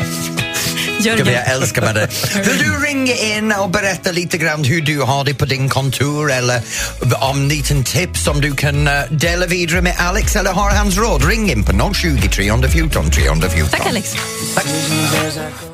Jörgen. 0.99 1.34
jag 1.34 1.47
älskar 1.47 1.82
med 1.82 1.95
det. 1.95 2.10
Vill 2.36 2.58
du 2.58 2.86
ringa 2.86 3.13
in 3.13 3.51
och 3.51 3.69
berätta 3.69 4.12
lite 4.12 4.38
grann 4.38 4.63
hur 4.63 4.82
du 4.82 5.01
har 5.01 5.23
det 5.23 5.34
på 5.34 5.45
din 5.45 5.69
kontor 5.69 6.32
eller 6.32 6.62
om 7.21 7.38
en 7.38 7.47
liten 7.47 7.84
tips 7.84 8.23
som 8.23 8.41
du 8.41 8.56
kan 8.56 8.88
eh, 8.88 8.93
dela 9.12 9.45
vidare 9.45 9.82
med 9.82 9.95
Alex 9.99 10.36
eller 10.36 10.51
har 10.51 10.71
hans 10.71 10.97
råd? 10.97 11.25
Ring 11.25 11.51
in 11.51 11.63
på 11.63 11.93
020 11.93 12.30
314 12.30 13.12
314. 13.12 13.69
Tack 13.80 13.88
Alex. 13.88 14.15
Tack. 14.56 15.71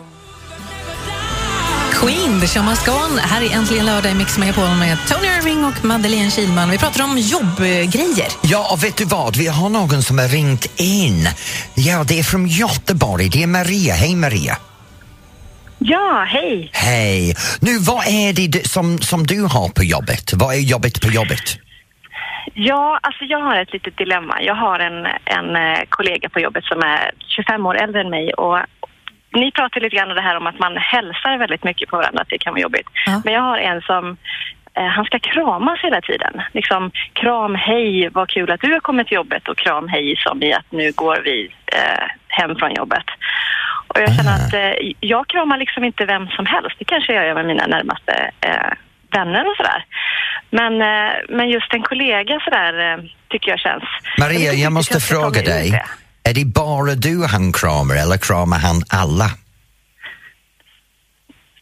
Queen, 2.02 2.40
The 2.42 2.48
Show 2.48 2.64
Must 2.66 2.86
Go 2.86 2.92
On. 2.92 3.18
Här 3.18 3.42
är 3.42 3.56
äntligen 3.56 3.86
lördag 3.86 4.12
i 4.12 4.16
Mix 4.16 4.38
Megapol 4.38 4.64
med 4.80 4.98
Tony 5.08 5.28
Irving 5.28 5.66
och 5.66 5.86
Madeleine 5.86 6.32
Kilman. 6.32 6.70
Vi 6.70 6.78
pratar 6.78 7.04
om 7.04 7.18
jobbgrejer. 7.18 8.28
Ja, 8.44 8.70
och 8.74 8.84
vet 8.84 8.98
du 8.98 9.06
vad? 9.06 9.36
Vi 9.36 9.48
har 9.48 9.70
någon 9.70 10.02
som 10.02 10.20
har 10.20 10.28
ringt 10.28 10.80
in. 10.80 11.28
Ja, 11.76 12.04
det 12.08 12.20
är 12.20 12.24
från 12.24 12.48
Göteborg. 12.48 13.30
Det 13.30 13.44
är 13.44 13.48
Maria. 13.48 13.94
Hej 13.94 14.16
Maria. 14.16 14.58
Ja, 15.78 16.26
hej. 16.28 16.70
Hej. 16.74 17.36
Nu, 17.62 17.78
vad 17.80 18.08
är 18.08 18.34
det 18.34 18.68
som, 18.68 18.98
som 18.98 19.28
du 19.28 19.42
har 19.42 19.70
på 19.70 19.84
jobbet? 19.84 20.34
Vad 20.34 20.56
är 20.56 20.60
jobbet 20.60 21.02
på 21.02 21.08
jobbet? 21.08 21.58
Ja, 22.54 23.00
alltså 23.04 23.24
jag 23.24 23.40
har 23.40 23.56
ett 23.62 23.74
litet 23.74 23.98
dilemma. 23.98 24.42
Jag 24.42 24.56
har 24.56 24.80
en, 24.80 25.06
en 25.26 25.56
eh, 25.56 25.80
kollega 25.90 26.30
på 26.30 26.40
jobbet 26.40 26.64
som 26.64 26.80
är 26.80 27.12
25 27.36 27.66
år 27.66 27.76
äldre 27.84 28.02
än 28.02 28.10
mig 28.10 28.34
och 28.34 28.58
ni 29.34 29.52
pratar 29.52 29.82
lite 29.82 29.96
grann 29.96 30.10
om 30.10 30.16
det 30.16 30.22
här 30.22 30.38
om 30.38 30.48
att 30.48 30.60
man 30.60 30.78
hälsar 30.78 31.38
väldigt 31.38 31.63
mycket 31.63 31.90
på 31.90 31.98
varandra, 31.98 32.22
att 32.22 32.30
det 32.30 32.38
kan 32.38 32.54
vara 32.54 32.62
jobbigt. 32.62 32.88
Ja. 33.06 33.22
Men 33.26 33.34
jag 33.34 33.42
har 33.42 33.58
en 33.58 33.82
som, 33.82 34.18
eh, 34.74 34.86
han 34.86 35.06
ska 35.06 35.20
kramas 35.20 35.80
hela 35.84 36.02
tiden. 36.02 36.42
Liksom 36.54 36.92
kram, 37.13 37.56
hej, 37.56 38.10
vad 38.10 38.30
kul 38.30 38.52
att 38.52 38.62
du 38.62 38.74
har 38.74 38.80
kommit 38.80 39.08
till 39.08 39.16
jobbet 39.16 39.48
och 39.48 39.58
kram, 39.58 39.88
hej, 39.88 40.16
som 40.18 40.44
i 40.44 40.54
att 40.54 40.72
nu 40.72 40.92
går 40.96 41.22
vi 41.24 41.52
eh, 41.66 42.08
hem 42.28 42.56
från 42.56 42.74
jobbet. 42.74 43.06
Och 43.88 44.00
jag 44.00 44.16
känner 44.16 44.36
att 44.36 44.54
eh, 44.54 44.92
jag 45.00 45.28
kramar 45.28 45.58
liksom 45.58 45.84
inte 45.84 46.06
vem 46.06 46.28
som 46.28 46.46
helst. 46.46 46.76
Det 46.80 46.86
kanske 46.86 47.13
jag 47.13 47.26
gör 47.26 47.36
med 47.36 47.46
mina 47.46 47.68
närmaste 47.68 48.32
eh, 48.42 48.72
vänner 49.12 49.50
och 49.50 49.58
sådär. 49.58 49.86
Men, 50.50 50.82
eh, 50.82 51.13
men 51.30 51.50
just 51.50 51.74
en 51.74 51.82
kollega 51.82 52.40
sådär 52.44 52.74
eh, 52.92 52.98
tycker 53.30 53.50
jag 53.50 53.60
känns... 53.60 53.84
Maria, 54.18 54.54
jag 54.54 54.72
måste 54.72 54.94
jag 54.94 55.02
ska 55.02 55.16
fråga 55.16 55.42
dig. 55.42 55.72
det. 55.72 56.07
Är 56.28 56.34
det 56.34 56.46
bara 56.46 56.96
du 56.96 57.26
han 57.26 57.54
kramar 57.54 57.96
eller 57.96 58.18
kramar 58.18 58.60
han 58.60 58.84
alla? 58.90 59.30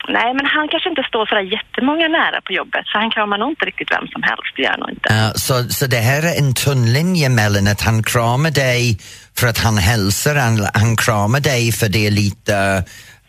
Nej, 0.07 0.33
men 0.33 0.45
han 0.45 0.67
kanske 0.67 0.89
inte 0.89 1.03
står 1.09 1.25
sådär 1.25 1.41
jättemånga 1.41 2.07
nära 2.07 2.41
på 2.41 2.53
jobbet 2.53 2.85
så 2.85 2.97
han 2.99 3.11
kramar 3.11 3.37
nog 3.37 3.49
inte 3.49 3.65
riktigt 3.65 3.91
vem 3.91 4.07
som 4.07 4.23
helst. 4.23 4.51
Det 4.55 4.61
gör 4.61 4.77
nog 4.77 4.89
inte. 4.89 5.13
Uh, 5.13 5.31
så, 5.33 5.63
så 5.69 5.87
det 5.87 5.97
här 5.97 6.23
är 6.23 6.39
en 6.39 6.53
tunn 6.53 6.93
linje 6.93 7.29
mellan 7.29 7.67
att 7.67 7.81
han 7.81 8.03
kramar 8.03 8.51
dig 8.51 8.97
för 9.37 9.47
att 9.47 9.57
han 9.57 9.77
hälsar, 9.77 10.35
han, 10.35 10.67
han 10.73 10.95
kramar 10.95 11.39
dig 11.39 11.71
för 11.71 11.89
det 11.89 12.07
är 12.07 12.11
lite, 12.11 12.83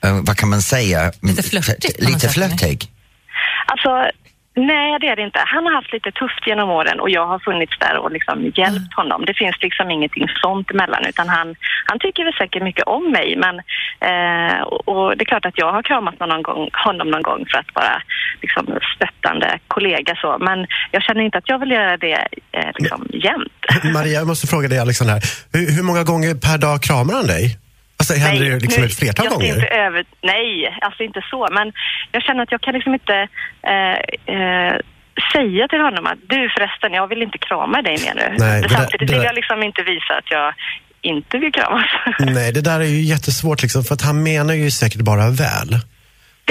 uh, 0.07 0.20
vad 0.27 0.37
kan 0.37 0.49
man 0.51 0.62
säga? 0.62 1.12
Lite 1.22 1.42
flörtigt 1.42 2.01
Lite 2.01 2.29
flörtig. 2.29 2.79
Alltså, 3.66 3.90
nej 4.57 4.99
det 5.01 5.09
är 5.09 5.16
det 5.16 5.23
inte. 5.23 5.40
Han 5.55 5.66
har 5.66 5.75
haft 5.75 5.92
lite 5.92 6.11
tufft 6.12 6.47
genom 6.47 6.71
åren 6.71 7.01
och 7.01 7.11
jag 7.11 7.27
har 7.27 7.38
funnits 7.38 7.79
där 7.79 7.97
och 7.99 8.11
liksom 8.12 8.53
hjälpt 8.55 8.95
honom. 8.95 9.25
Det 9.25 9.35
finns 9.35 9.57
liksom 9.61 9.90
ingenting 9.90 10.27
sånt 10.42 10.71
emellan 10.71 11.03
utan 11.09 11.29
han, 11.29 11.55
han 11.85 11.99
tycker 11.99 12.25
väl 12.25 12.33
säkert 12.35 12.62
mycket 12.62 12.85
om 12.87 13.12
mig 13.12 13.37
men 13.45 13.55
eh, 14.11 14.61
och, 14.62 14.88
och 14.88 15.16
det 15.16 15.23
är 15.23 15.31
klart 15.33 15.47
att 15.47 15.59
jag 15.59 15.73
har 15.73 15.83
kramat 15.83 16.21
någon 16.21 16.42
gång, 16.42 16.71
honom 16.87 17.11
någon 17.11 17.23
gång 17.23 17.45
för 17.51 17.59
att 17.59 17.75
vara 17.75 18.03
liksom 18.42 18.64
stöttande 18.97 19.59
kollega 19.69 20.14
så 20.16 20.38
men 20.40 20.66
jag 20.90 21.03
känner 21.03 21.21
inte 21.21 21.38
att 21.38 21.49
jag 21.49 21.59
vill 21.59 21.71
göra 21.71 21.97
det 21.97 22.27
eh, 22.53 22.71
liksom 22.79 23.07
jämt. 23.12 23.92
Maria, 23.95 24.19
jag 24.19 24.27
måste 24.27 24.47
fråga 24.47 24.69
dig 24.69 24.79
Alexander, 24.79 25.14
här. 25.14 25.23
hur, 25.53 25.77
hur 25.77 25.83
många 25.83 26.05
gånger 26.05 26.35
per 26.35 26.59
dag 26.59 26.83
kramar 26.83 27.14
han 27.14 27.27
dig? 27.27 27.65
Alltså 28.11 28.27
händer 28.27 28.45
det 28.51 28.61
liksom 28.66 28.83
nu- 28.83 28.88
ett 28.88 28.99
flertal 28.99 29.29
gånger? 29.29 29.55
Inte 29.55 29.66
över, 29.66 30.05
nej, 30.23 30.79
alltså 30.81 31.03
inte 31.03 31.21
så. 31.31 31.49
Men 31.59 31.66
jag 32.12 32.23
känner 32.23 32.42
att 32.42 32.53
jag 32.53 32.61
kan 32.61 32.75
liksom 32.75 32.95
inte 32.95 33.16
eh, 33.73 33.97
eh, 34.37 34.75
säga 35.35 35.69
till 35.69 35.81
honom 35.81 36.07
att 36.07 36.19
du 36.33 36.40
förresten, 36.57 36.92
jag 36.92 37.07
vill 37.07 37.23
inte 37.23 37.38
krama 37.38 37.83
dig 37.83 37.97
mer 38.05 38.14
nu. 38.14 38.29
Nej, 38.38 38.62
det 38.62 38.69
Samtidigt 38.69 39.09
det 39.09 39.14
vill 39.14 39.25
jag 39.25 39.35
liksom 39.35 39.62
inte 39.62 39.83
visa 39.83 40.12
att 40.21 40.31
jag 40.31 40.55
inte 41.01 41.38
vill 41.38 41.53
kramas. 41.53 41.85
Nej, 42.19 42.53
det 42.53 42.61
där 42.61 42.81
är 42.81 42.85
ju 42.85 43.01
jättesvårt 43.01 43.62
liksom, 43.62 43.85
för 43.85 43.95
att 43.95 44.03
han 44.03 44.23
menar 44.23 44.55
ju 44.55 44.71
säkert 44.71 45.01
bara 45.01 45.31
väl. 45.31 45.71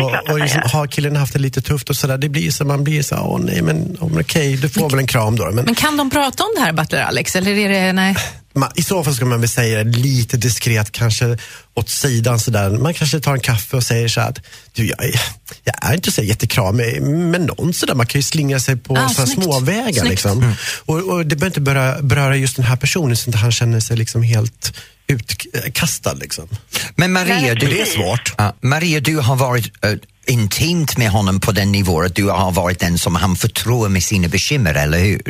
Och, 0.02 0.30
och 0.32 0.40
liksom, 0.40 0.62
har 0.66 0.88
killen 0.88 1.16
haft 1.16 1.34
det 1.34 1.40
lite 1.40 1.62
tufft 1.62 1.90
och 1.90 1.96
sådär, 1.96 2.18
det 2.18 2.30
blir 2.30 2.52
så 2.52 2.66
man 2.66 2.84
blir 2.84 3.02
så 3.02 3.16
åh 3.16 3.40
nej 3.44 3.62
men 3.62 3.98
men 4.02 4.20
okej, 4.20 4.58
du 4.58 4.70
får 4.70 4.90
väl 4.90 5.00
en 5.00 5.08
kram 5.08 5.36
då. 5.36 5.52
Men 5.52 5.66
Men 5.66 5.76
kan 5.76 5.98
de 5.98 6.10
prata 6.10 6.44
om 6.44 6.50
det 6.56 6.62
här, 6.62 6.74
Butler 6.74 7.02
Alex? 7.02 7.36
Eller 7.36 7.52
är 7.52 7.70
det, 7.70 7.94
nej? 7.94 8.16
man, 8.56 8.72
i 8.76 8.84
så 8.84 9.04
fall 9.04 9.16
ska 9.16 9.26
man 9.26 9.40
väl 9.40 9.50
säga 9.50 9.84
det 9.84 9.98
lite 9.98 10.38
diskret, 10.38 10.92
kanske 10.92 11.38
åt 11.74 11.90
sidan 11.90 12.40
sådär. 12.40 12.70
Man 12.70 12.94
kanske 12.94 13.20
tar 13.20 13.34
en 13.34 13.40
kaffe 13.40 13.78
och 13.78 13.84
säger 13.84 14.08
så 14.08 14.22
att 14.22 14.40
du, 14.74 14.88
jag, 14.88 15.06
är, 15.06 15.22
jag 15.64 15.76
är 15.90 15.94
inte 15.94 16.12
så 16.12 16.22
jättekramig, 16.24 17.02
men 17.02 17.46
någon 17.46 17.74
sådär, 17.74 17.96
man 17.96 18.06
kan 18.06 18.20
ju 18.20 18.24
slingra 18.24 18.60
sig 18.60 18.78
på 18.78 18.98
Ah, 18.98 19.10
sådana 19.10 19.32
småvägar. 19.32 20.06
Liksom. 20.06 20.54
Och, 20.86 20.96
och 20.96 21.26
det 21.26 21.36
behöver 21.36 21.48
inte 21.48 21.62
beröra, 21.62 22.02
beröra 22.02 22.36
just 22.36 22.56
den 22.56 22.66
här 22.66 22.76
personen 22.76 23.18
så 23.18 23.30
att 23.30 23.36
han 23.36 23.52
känner 23.52 23.80
sig 23.80 23.98
liksom 23.98 24.24
helt 24.24 24.74
utkastad. 25.08 26.14
Liksom. 26.14 26.48
Men 26.96 27.14
Maria, 27.14 27.54
du, 27.56 27.68
Det 27.68 27.82
är 27.82 27.86
svårt. 27.86 28.34
Ja, 28.38 28.54
Maria, 28.62 29.00
du 29.00 29.18
har 29.20 29.36
varit 29.36 29.86
eh, 29.86 29.92
intimt 30.28 30.98
med 30.98 31.10
honom 31.10 31.40
på 31.40 31.52
den 31.52 31.72
nivån 31.72 32.06
att 32.06 32.16
du 32.16 32.30
har 32.30 32.52
varit 32.52 32.80
den 32.80 32.98
som 32.98 33.16
han 33.16 33.36
förtror 33.36 33.90
med 33.90 34.04
sina 34.04 34.28
bekymmer, 34.28 34.74
eller 34.74 35.00
hur? 35.00 35.22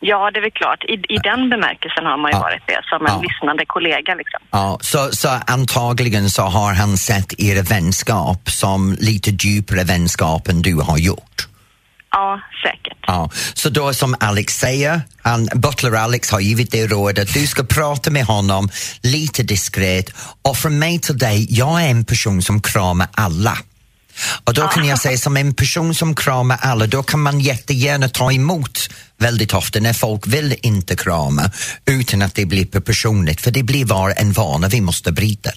Ja, 0.00 0.30
det 0.30 0.38
är 0.38 0.42
väl 0.42 0.50
klart. 0.50 0.84
I, 0.84 0.92
i 1.14 1.18
den 1.18 1.50
bemärkelsen 1.50 2.04
har 2.06 2.16
man 2.22 2.30
ju 2.30 2.36
Ja. 2.36 2.40
varit 2.40 2.62
det, 2.66 2.80
som 2.84 3.06
en 3.06 3.12
Ja. 3.12 3.22
lyssnande 3.22 3.64
kollega. 3.66 4.14
Liksom. 4.14 4.40
Ja, 4.50 4.78
så, 4.80 5.08
så 5.12 5.28
antagligen 5.46 6.30
så 6.30 6.42
har 6.42 6.72
han 6.74 6.96
sett 6.96 7.40
er 7.40 7.62
vänskap 7.62 8.50
som 8.50 8.96
lite 9.00 9.30
djupare 9.30 9.84
vänskap 9.84 10.48
än 10.48 10.62
du 10.62 10.74
har 10.74 10.98
gjort. 10.98 11.48
Ja, 12.14 12.40
säkert. 12.62 12.98
Ja, 13.06 13.30
så 13.54 13.68
då 13.68 13.94
som 13.94 14.16
Alex 14.20 14.58
säger, 14.58 15.02
han, 15.22 15.48
Butler 15.54 15.92
Alex 15.92 16.30
har 16.30 16.40
givit 16.40 16.70
dig 16.70 16.86
råd 16.86 17.18
att 17.18 17.34
du 17.34 17.46
ska 17.46 17.62
prata 17.64 18.10
med 18.10 18.24
honom 18.24 18.68
lite 19.02 19.42
diskret 19.42 20.10
och 20.42 20.56
från 20.56 20.78
mig 20.78 20.98
till 20.98 21.18
dig, 21.18 21.46
jag 21.50 21.82
är 21.82 21.88
en 21.88 22.04
person 22.04 22.42
som 22.42 22.60
kramar 22.60 23.08
alla. 23.14 23.58
Och 24.44 24.54
då 24.54 24.68
kan 24.68 24.84
jag 24.84 24.98
säga 25.04 25.18
som 25.18 25.36
en 25.36 25.54
person 25.54 25.94
som 25.94 26.14
kramar 26.14 26.58
alla, 26.62 26.86
då 26.86 27.02
kan 27.02 27.20
man 27.20 27.40
jättegärna 27.40 28.08
ta 28.08 28.32
emot 28.32 28.90
väldigt 29.18 29.54
ofta 29.54 29.80
när 29.80 29.92
folk 29.92 30.26
vill 30.26 30.56
inte 30.62 30.96
krama 30.96 31.50
utan 31.86 32.22
att 32.22 32.34
det 32.34 32.46
blir 32.46 32.80
personligt, 32.80 33.40
för 33.40 33.50
det 33.50 33.62
blir 33.62 33.84
bara 33.84 34.12
en 34.12 34.32
vana 34.32 34.68
vi 34.68 34.80
måste 34.80 35.12
bryta. 35.12 35.50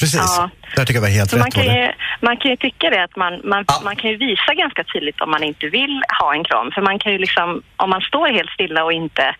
Precis, 0.00 0.34
Ja. 0.38 0.50
där 0.76 0.84
tycker 0.84 0.94
jag 0.94 1.00
var 1.00 1.08
helt 1.08 1.30
Så 1.30 1.36
man 1.38 1.44
rätt. 1.46 1.54
kan, 1.54 1.66
var 1.66 1.74
det. 1.74 1.80
ju, 1.80 1.92
man 2.20 2.36
kan 2.36 2.50
ju 2.50 2.56
tycka 2.56 2.90
det 2.90 3.04
att 3.04 3.16
man, 3.16 3.40
man, 3.44 3.64
Ja. 3.68 3.80
man 3.84 3.96
kan 3.96 4.10
ju 4.10 4.16
visa 4.16 4.54
ganska 4.54 4.84
tydligt 4.84 5.20
om 5.20 5.30
man 5.30 5.42
inte 5.42 5.66
vill 5.68 6.02
ha 6.20 6.34
en 6.34 6.44
kram. 6.44 6.70
För 6.74 6.82
man 6.82 6.98
kan 6.98 7.12
ju 7.12 7.18
liksom, 7.18 7.62
om 7.76 7.90
man 7.90 8.00
står 8.00 8.28
helt 8.28 8.50
stilla 8.50 8.84
och 8.84 8.92
inte 8.92 9.34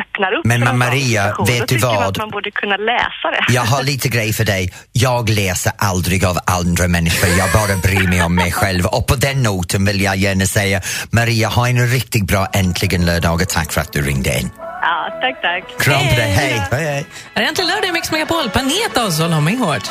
öppnar 0.00 0.32
upp 0.32 0.44
Men 0.44 0.78
Maria, 0.78 1.36
vet 1.46 1.68
du 1.68 1.78
vad? 1.78 2.02
att 2.02 2.18
man 2.18 2.30
borde 2.30 2.50
kunna 2.50 2.76
läsa 2.76 3.30
det. 3.30 3.52
Jag 3.52 3.62
har 3.62 3.82
lite 3.82 4.08
grej 4.08 4.32
för 4.32 4.44
dig. 4.44 4.72
Jag 4.92 5.30
läser 5.30 5.72
aldrig 5.78 6.24
av 6.24 6.38
andra 6.46 6.88
människor, 6.88 7.30
jag 7.38 7.50
bara 7.52 7.76
bryr 7.76 8.08
mig 8.08 8.22
om 8.22 8.34
mig 8.34 8.52
själv. 8.52 8.86
Och 8.86 9.06
på 9.06 9.14
den 9.14 9.42
noten 9.42 9.84
vill 9.84 10.00
jag 10.00 10.16
gärna 10.16 10.46
säga, 10.46 10.80
Maria, 11.10 11.48
ha 11.48 11.68
en 11.68 11.86
riktigt 11.88 12.26
bra 12.26 12.46
äntligen 12.52 13.06
lördag 13.06 13.42
och 13.42 13.48
tack 13.48 13.72
för 13.72 13.80
att 13.80 13.92
du 13.92 14.02
ringde 14.02 14.38
in. 14.40 14.50
Ja, 14.58 15.18
tack, 15.20 15.42
tack. 15.42 15.80
Kram 15.80 16.08
på 16.08 16.14
dig, 16.14 16.30
hej! 16.32 16.62
hej, 16.70 16.84
hej. 16.84 17.06
Är 17.34 17.40
det 17.40 17.46
äntligen 17.46 17.68
lördag 17.70 17.88
i 17.88 17.92
Mix 17.92 18.12
Megapol? 18.12 18.50
Planet 18.50 18.96
Oswald 18.96 19.32
har 19.32 19.40
mig 19.40 19.56
hårt. 19.56 19.90